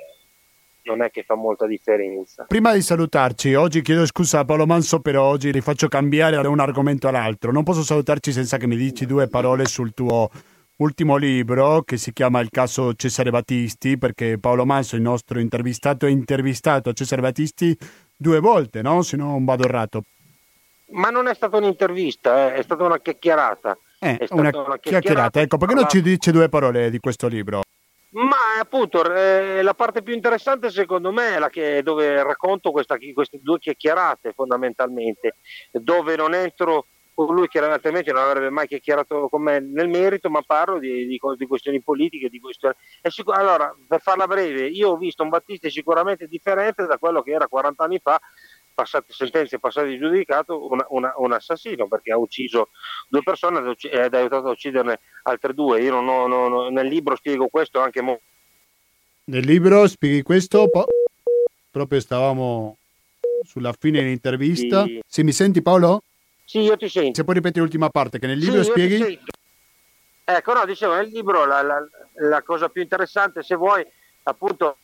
non 0.83 1.01
è 1.01 1.11
che 1.11 1.23
fa 1.23 1.35
molta 1.35 1.65
differenza. 1.65 2.45
Prima 2.47 2.73
di 2.73 2.81
salutarci, 2.81 3.53
oggi 3.53 3.81
chiedo 3.81 4.05
scusa 4.05 4.39
a 4.39 4.45
Paolo 4.45 4.65
Manso, 4.65 4.99
però 4.99 5.23
oggi 5.23 5.51
ti 5.51 5.61
faccio 5.61 5.87
cambiare 5.87 6.41
da 6.41 6.49
un 6.49 6.59
argomento 6.59 7.07
all'altro. 7.07 7.51
Non 7.51 7.63
posso 7.63 7.83
salutarci 7.83 8.31
senza 8.31 8.57
che 8.57 8.67
mi 8.67 8.75
dici 8.75 9.05
due 9.05 9.27
parole 9.27 9.65
sul 9.65 9.93
tuo 9.93 10.29
ultimo 10.77 11.17
libro 11.17 11.83
che 11.83 11.97
si 11.97 12.11
chiama 12.11 12.39
Il 12.39 12.49
caso 12.49 12.93
Cesare 12.93 13.29
Battisti, 13.29 13.97
perché 13.97 14.37
Paolo 14.39 14.65
Manso, 14.65 14.95
il 14.95 15.01
nostro 15.01 15.39
intervistato, 15.39 16.05
è 16.05 16.09
intervistato 16.09 16.93
Cesare 16.93 17.21
Battisti 17.21 17.77
due 18.15 18.39
volte, 18.39 18.81
no? 18.81 19.01
Se 19.01 19.17
non 19.17 19.45
vado 19.45 19.63
errato. 19.63 20.03
Ma 20.91 21.09
non 21.09 21.27
è 21.27 21.33
stata 21.33 21.57
un'intervista, 21.57 22.53
eh? 22.53 22.55
è 22.55 22.61
stata 22.61 22.83
una 22.83 22.99
chiacchierata. 22.99 23.77
Eh, 23.99 24.27
una, 24.31 24.41
una 24.41 24.51
chiacchierata. 24.51 24.77
chiacchierata. 24.77 25.41
Ecco, 25.41 25.57
perché 25.57 25.73
non 25.73 25.87
ci 25.87 26.01
dice 26.01 26.31
due 26.31 26.49
parole 26.49 26.89
di 26.89 26.99
questo 26.99 27.27
libro? 27.27 27.61
Ma 28.13 28.59
appunto 28.59 29.03
eh, 29.11 29.61
la 29.63 29.73
parte 29.73 30.03
più 30.03 30.13
interessante 30.13 30.69
secondo 30.69 31.11
me 31.11 31.35
è 31.35 31.39
la 31.39 31.49
che, 31.49 31.81
dove 31.81 32.21
racconto 32.21 32.71
questa, 32.71 32.97
queste 33.13 33.39
due 33.41 33.57
chiacchierate 33.57 34.33
fondamentalmente, 34.33 35.37
dove 35.71 36.15
non 36.15 36.35
entro 36.35 36.85
con 37.13 37.33
lui 37.33 37.47
che 37.47 37.59
altrimenti 37.59 38.11
non 38.11 38.23
avrebbe 38.23 38.49
mai 38.49 38.67
chiacchierato 38.67 39.29
con 39.29 39.41
me 39.41 39.59
nel 39.59 39.87
merito, 39.87 40.29
ma 40.29 40.41
parlo 40.41 40.79
di, 40.79 41.05
di, 41.05 41.19
di 41.37 41.47
questioni 41.47 41.81
politiche. 41.81 42.29
Di 42.29 42.39
questioni... 42.39 42.73
Sicur- 43.03 43.37
allora, 43.37 43.75
per 43.87 44.01
farla 44.01 44.27
breve, 44.27 44.67
io 44.67 44.89
ho 44.89 44.97
visto 44.97 45.23
un 45.23 45.29
Battista 45.29 45.69
sicuramente 45.69 46.27
differente 46.27 46.85
da 46.85 46.97
quello 46.97 47.21
che 47.21 47.31
era 47.31 47.47
40 47.47 47.83
anni 47.83 47.99
fa 47.99 48.19
passate 48.73 49.13
sentenze 49.13 49.59
passate 49.59 49.87
di 49.87 49.97
giudicato 49.97 50.69
una, 50.69 50.85
una, 50.89 51.13
un 51.17 51.31
assassino 51.31 51.87
perché 51.87 52.11
ha 52.11 52.17
ucciso 52.17 52.69
due 53.07 53.21
persone 53.21 53.75
ed 53.79 54.13
ha 54.13 54.17
aiutato 54.17 54.47
a 54.47 54.51
ucciderne 54.51 54.99
altre 55.23 55.53
due. 55.53 55.81
Io 55.81 55.91
non 55.91 56.07
ho, 56.07 56.27
non 56.27 56.51
ho, 56.51 56.69
nel 56.69 56.87
libro 56.87 57.15
spiego 57.15 57.47
questo 57.47 57.79
anche 57.79 58.01
mo- 58.01 58.19
Nel 59.25 59.45
libro 59.45 59.87
spieghi 59.87 60.21
questo? 60.21 60.67
Po- 60.69 60.87
proprio 61.71 61.99
stavamo 61.99 62.77
sulla 63.43 63.73
fine 63.73 64.01
dell'intervista. 64.01 64.83
Sì. 64.83 64.99
sì. 65.05 65.23
mi 65.23 65.31
senti 65.31 65.61
Paolo? 65.61 66.03
Sì, 66.45 66.59
io 66.59 66.75
ti 66.77 66.89
sento. 66.89 67.15
Se 67.15 67.23
puoi 67.23 67.35
ripetere 67.35 67.61
l'ultima 67.61 67.89
parte, 67.89 68.19
che 68.19 68.27
nel 68.27 68.37
libro 68.37 68.63
sì, 68.63 68.69
spieghi... 68.71 69.19
Ecco, 70.25 70.53
no, 70.53 70.65
dicevo, 70.65 70.95
nel 70.95 71.07
libro 71.07 71.45
la, 71.45 71.61
la, 71.61 71.85
la 72.15 72.41
cosa 72.43 72.69
più 72.69 72.81
interessante, 72.81 73.43
se 73.43 73.55
vuoi, 73.55 73.85
appunto, 74.23 74.77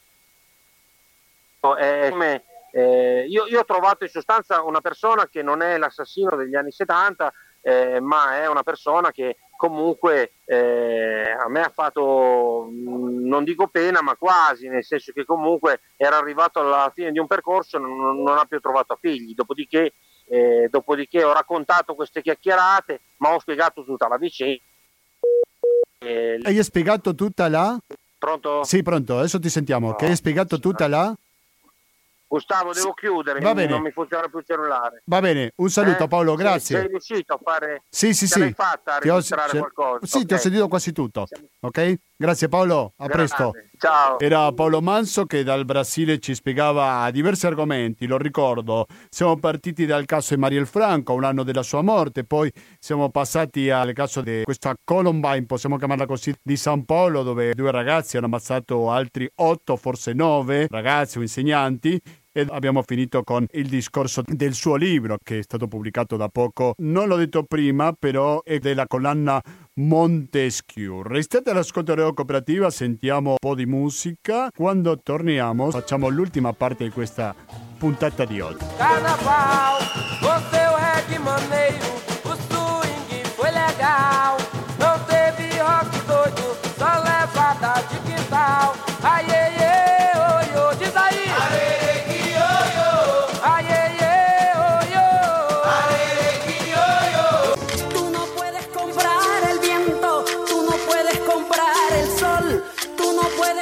è 1.78 2.08
come 2.10 2.43
eh, 2.71 3.25
io, 3.27 3.45
io, 3.47 3.60
ho 3.60 3.65
trovato 3.65 4.03
in 4.03 4.10
sostanza 4.10 4.63
una 4.63 4.82
persona 4.82 5.27
che 5.27 5.41
non 5.41 5.62
è 5.62 5.77
l'assassino 5.77 6.36
degli 6.36 6.55
anni 6.55 6.71
70, 6.71 7.34
eh, 7.62 7.99
ma 7.99 8.38
è 8.38 8.47
una 8.47 8.63
persona 8.63 9.12
che 9.12 9.38
comunque 9.58 10.36
eh, 10.45 11.32
a 11.32 11.49
me 11.49 11.62
ha 11.62 11.71
fatto, 11.73 12.69
mm, 12.71 13.27
non 13.27 13.43
dico 13.43 13.67
pena, 13.67 14.01
ma 14.01 14.15
quasi, 14.15 14.67
nel 14.67 14.86
senso 14.86 15.12
che 15.12 15.25
comunque 15.25 15.82
era 15.97 16.17
arrivato 16.17 16.60
alla 16.60 16.91
fine 16.93 17.12
di 17.12 17.19
un 17.19 17.27
percorso 17.27 17.77
e 17.77 17.79
non, 17.82 18.23
non 18.23 18.38
ha 18.38 18.45
più 18.45 18.60
trovato 18.60 18.97
figli. 18.99 19.34
Dopodiché, 19.34 19.93
eh, 20.27 20.67
dopodiché 20.69 21.23
ho 21.23 21.34
raccontato 21.34 21.95
queste 21.95 22.21
chiacchierate, 22.21 23.01
ma 23.17 23.34
ho 23.34 23.39
spiegato 23.39 23.84
tutta 23.84 24.08
la 24.08 24.17
vicenda. 24.17 24.63
Hai 25.99 26.63
spiegato 26.63 27.13
tutta 27.13 27.49
la? 27.49 27.77
Pronto? 28.17 28.63
Sì, 28.63 28.82
pronto, 28.82 29.17
adesso 29.17 29.39
ti 29.39 29.49
sentiamo. 29.49 29.89
No. 29.89 29.95
Che 29.95 30.05
hai 30.05 30.15
spiegato 30.15 30.60
tutta 30.60 30.88
la? 30.88 31.13
Gustavo, 32.32 32.74
devo 32.74 32.94
chiudere, 32.94 33.39
Va 33.39 33.56
bene. 33.56 33.72
non 33.72 33.82
mi 33.82 33.89
funziona 33.89 34.28
più 34.28 34.38
il 34.38 34.46
cellulare. 34.46 35.02
Va 35.06 35.20
bene, 35.20 35.54
un 35.56 35.70
saluto 35.72 36.04
eh? 36.04 36.08
Paolo, 36.08 36.36
grazie. 36.36 36.76
Sei, 36.76 36.82
sei 36.82 36.88
riuscito 36.88 37.34
a 37.34 37.39
fare... 37.44 37.84
Sì, 37.89 38.13
sì, 38.13 38.28
sì. 38.28 38.54
fatta 38.54 38.98
a 38.98 39.00
registrare 39.00 39.58
ho, 39.58 39.62
qualcosa? 39.62 40.06
Sì, 40.06 40.18
okay. 40.18 40.28
ti 40.28 40.34
ho 40.36 40.38
sentito 40.38 40.68
quasi 40.68 40.91
tutto. 40.91 41.26
Ok? 41.62 41.95
Grazie 42.16 42.49
Paolo, 42.49 42.93
a 42.97 43.08
grazie. 43.08 43.16
presto. 43.16 43.51
Ciao. 43.80 44.20
Era 44.20 44.51
Paolo 44.51 44.82
Manso 44.82 45.26
che 45.26 45.41
dal 45.41 45.64
Brasile 45.66 46.20
ci 46.20 46.36
spiegava 46.36 47.10
diversi 47.12 47.47
argomenti, 47.47 48.06
lo 48.06 48.18
ricordo. 48.18 48.86
Siamo 49.10 49.38
partiti 49.38 49.88
dal 49.88 50.06
caso 50.06 50.36
di 50.36 50.39
Mariel 50.39 50.68
Franco, 50.68 51.14
un 51.14 51.24
anno 51.24 51.43
della 51.43 51.64
sua 51.64 51.82
morte, 51.82 52.26
poi 52.26 52.51
siamo 52.78 53.10
passati 53.10 53.70
al 53.70 53.93
caso 53.93 54.22
di 54.22 54.41
questa 54.43 54.76
Columbine, 54.84 55.45
possiamo 55.45 55.78
chiamarla 55.78 56.06
così, 56.06 56.32
di 56.43 56.58
San 56.58 56.86
Paolo, 56.86 57.24
dove 57.24 57.53
due 57.53 57.72
ragazzi 57.72 58.18
hanno 58.18 58.26
ammazzato 58.26 58.91
altri 58.91 59.28
otto, 59.36 59.78
forse 59.78 60.12
nove 60.14 60.68
ragazzi 60.70 61.18
o 61.18 61.22
insegnanti 61.22 61.99
e 62.40 62.48
abbiamo 62.50 62.82
finito 62.84 63.24
con 63.24 63.46
il 63.52 63.68
discorso 63.68 64.22
del 64.26 64.54
suo 64.54 64.76
libro 64.76 65.18
che 65.22 65.40
è 65.40 65.42
stato 65.42 65.68
pubblicato 65.68 66.16
da 66.16 66.30
poco. 66.30 66.74
Non 66.78 67.08
l'ho 67.08 67.18
detto 67.18 67.44
prima, 67.44 67.94
però 67.98 68.42
è 68.44 68.60
della 68.60 68.88
collana 68.88 69.42
Montesquieu. 69.74 71.02
Restate 71.02 71.50
all'ascolto 71.50 71.94
Radio 71.94 72.14
Cooperativa, 72.14 72.70
sentiamo 72.70 73.32
un 73.32 73.36
po' 73.40 73.56
di 73.56 73.66
musica. 73.66 74.50
Quando 74.56 75.00
torniamo 75.02 75.70
facciamo 75.72 76.08
l'ultima 76.10 76.54
parte 76.54 76.86
di 76.86 76.90
questa 76.92 77.36
puntata 77.78 78.26
di 78.26 78.40
oggi. 78.40 78.66
Carnaval, 78.78 79.82
o 80.22 80.42
seu 80.50 80.76
reggae 80.76 81.20
maneiro, 81.20 81.88
o 82.24 82.36
swing 82.36 83.26
foi 83.36 83.52
legal. 83.52 84.38
Não 84.78 84.98
teve 85.06 85.60
rock 85.60 86.06
doido, 86.06 86.56
só 86.78 87.00
levada 87.04 87.82
de 87.90 88.00
quintal. 88.00 88.76
Ai, 89.02 89.39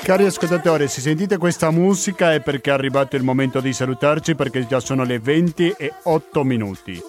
Cari 0.08 0.24
ascoltatori, 0.24 0.88
se 0.88 1.02
sentite 1.02 1.36
questa 1.36 1.70
musica 1.70 2.32
è 2.32 2.40
perché 2.40 2.70
è 2.70 2.74
arrivato 2.74 3.18
il 3.18 3.24
momento 3.24 3.60
di 3.60 3.74
salutarci 3.74 4.36
perché 4.36 4.66
già 4.66 4.80
sono 4.80 5.04
le 5.04 5.20
20 5.20 5.76
e 5.78 5.92
8 6.04 6.44
minuti. 6.46 7.02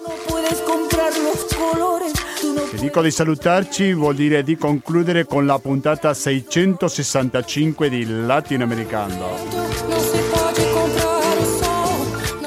Se 2.69 2.77
dico 2.77 3.01
di 3.01 3.09
salutarci 3.09 3.93
vuol 3.93 4.15
dire 4.15 4.43
di 4.43 4.57
concludere 4.57 5.23
con 5.23 5.45
la 5.45 5.57
puntata 5.59 6.13
665 6.13 7.89
di 7.89 8.05
Latinoamericano 8.05 9.79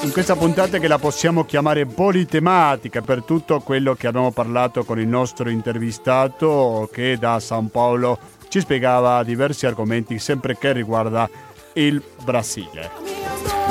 in 0.03 0.11
questa 0.11 0.37
puntata 0.37 0.79
che 0.79 0.89
la 0.89 0.99
possiamo 0.99 1.45
chiamare 1.45 1.87
politematica 1.87 3.01
per 3.01 3.23
tutto 3.23 3.61
quello 3.61 3.95
che 3.95 4.09
abbiamo 4.09 4.33
parlato 4.33 4.85
con 4.85 4.99
il 4.99 5.07
nostro 5.07 5.49
intervistato 5.49 6.87
che 6.93 7.17
da 7.19 7.41
San 7.41 7.71
Paolo 7.71 8.19
ci 8.53 8.61
spiegava 8.61 9.25
diversi 9.25 9.65
argomenti 9.65 10.19
sempre 10.19 10.59
che 10.59 10.73
riguarda 10.73 11.27
il 11.73 12.03
Brasile. 12.23 13.62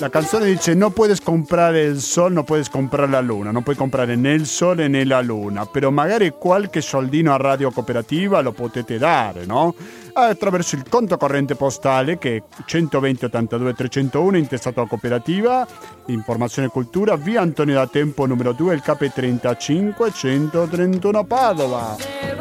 La 0.00 0.10
canzone 0.10 0.46
dice 0.46 0.74
no 0.74 0.90
puedes 0.90 1.20
comprare 1.20 1.82
il 1.82 1.98
sol, 1.98 2.32
no 2.32 2.44
puedes 2.44 2.68
comprare 2.68 3.10
la 3.10 3.20
luna, 3.20 3.50
non 3.50 3.64
puoi 3.64 3.74
comprare 3.74 4.14
né 4.14 4.32
il 4.32 4.46
sole 4.46 4.86
né 4.86 5.04
la 5.04 5.20
luna, 5.20 5.66
però 5.66 5.90
magari 5.90 6.32
qualche 6.38 6.80
soldino 6.80 7.32
a 7.32 7.36
Radio 7.36 7.72
Cooperativa 7.72 8.40
lo 8.40 8.52
potete 8.52 8.96
dare, 8.96 9.44
no? 9.44 9.74
Attraverso 10.12 10.76
il 10.76 10.84
conto 10.88 11.16
corrente 11.16 11.56
postale 11.56 12.16
che 12.16 12.36
è 12.36 12.42
120 12.64 13.24
82 13.24 13.74
301 13.74 14.36
intestato 14.36 14.80
a 14.80 14.86
Cooperativa, 14.86 15.66
Informazione 16.06 16.68
e 16.68 16.70
Cultura, 16.70 17.16
via 17.16 17.40
Antonio 17.40 17.74
da 17.74 17.88
Tempo 17.88 18.24
numero 18.24 18.52
2, 18.52 18.74
il 18.74 18.82
KP35 18.84 20.12
131 20.12 21.24
Padova. 21.24 22.37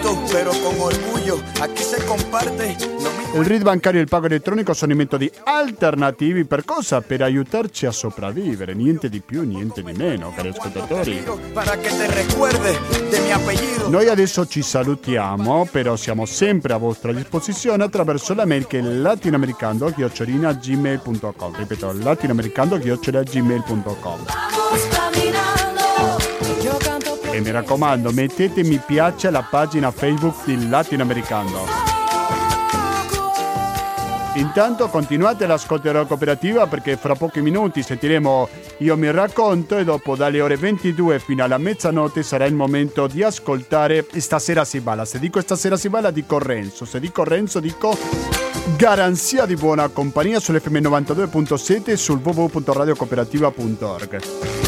Bruto, 0.00 0.16
pero 0.30 0.52
con 0.62 0.78
orgullo, 0.78 1.42
aquí 1.60 1.82
se 1.82 2.04
comparte 2.04 2.76
il 3.34 3.44
RID 3.44 3.62
bancario 3.62 4.00
e 4.00 4.04
il 4.04 4.08
pago 4.08 4.24
elettronico 4.26 4.72
sono 4.72 4.92
i 4.92 4.96
metodi 4.96 5.30
alternativi 5.44 6.44
per 6.44 6.64
cosa? 6.64 7.02
Per 7.02 7.20
aiutarci 7.20 7.84
a 7.84 7.90
sopravvivere, 7.90 8.72
niente 8.74 9.10
di 9.10 9.20
più, 9.20 9.42
niente 9.42 9.82
di 9.82 9.92
meno, 9.92 10.32
cari 10.34 10.48
ascoltatori. 10.48 11.22
Noi 13.88 14.08
adesso 14.08 14.46
ci 14.46 14.62
salutiamo, 14.62 15.68
però 15.70 15.94
siamo 15.96 16.24
sempre 16.24 16.72
a 16.72 16.78
vostra 16.78 17.12
disposizione 17.12 17.84
attraverso 17.84 18.32
la 18.34 18.46
mail 18.46 18.66
che 18.66 18.78
è 18.78 18.82
latinoamericando-gmail.com 18.82 21.54
Ripeto, 21.54 21.92
latinoamericando-gmail.com 21.92 24.24
E 27.38 27.40
mi 27.40 27.50
raccomando, 27.52 28.10
mettete 28.10 28.64
mi 28.64 28.80
piace 28.84 29.28
alla 29.28 29.46
pagina 29.48 29.92
Facebook 29.92 30.44
di 30.44 30.68
Latinoamericano. 30.68 31.66
Intanto 34.34 34.88
continuate 34.88 35.46
l'ascolto 35.46 35.86
della 35.86 36.04
cooperativa 36.04 36.66
perché 36.66 36.96
fra 36.96 37.14
pochi 37.14 37.40
minuti 37.40 37.84
sentiremo 37.84 38.48
Io 38.78 38.96
mi 38.96 39.12
racconto 39.12 39.78
e 39.78 39.84
dopo 39.84 40.16
dalle 40.16 40.40
ore 40.40 40.56
22 40.56 41.20
fino 41.20 41.44
alla 41.44 41.58
mezzanotte 41.58 42.24
sarà 42.24 42.44
il 42.44 42.54
momento 42.54 43.06
di 43.06 43.22
ascoltare 43.22 44.04
Stasera 44.16 44.64
si 44.64 44.80
balla. 44.80 45.04
Se 45.04 45.20
dico 45.20 45.40
stasera 45.40 45.76
si 45.76 45.88
balla 45.88 46.10
dico 46.10 46.40
Renzo, 46.40 46.84
se 46.84 46.98
dico 46.98 47.22
Renzo 47.22 47.60
dico 47.60 47.96
garanzia 48.76 49.46
di 49.46 49.54
buona 49.54 49.86
compagnia 49.86 50.40
sull'FM 50.40 50.78
92.7 50.78 51.90
e 51.90 51.96
sul 51.96 52.18
www.radiocooperativa.org. 52.20 54.67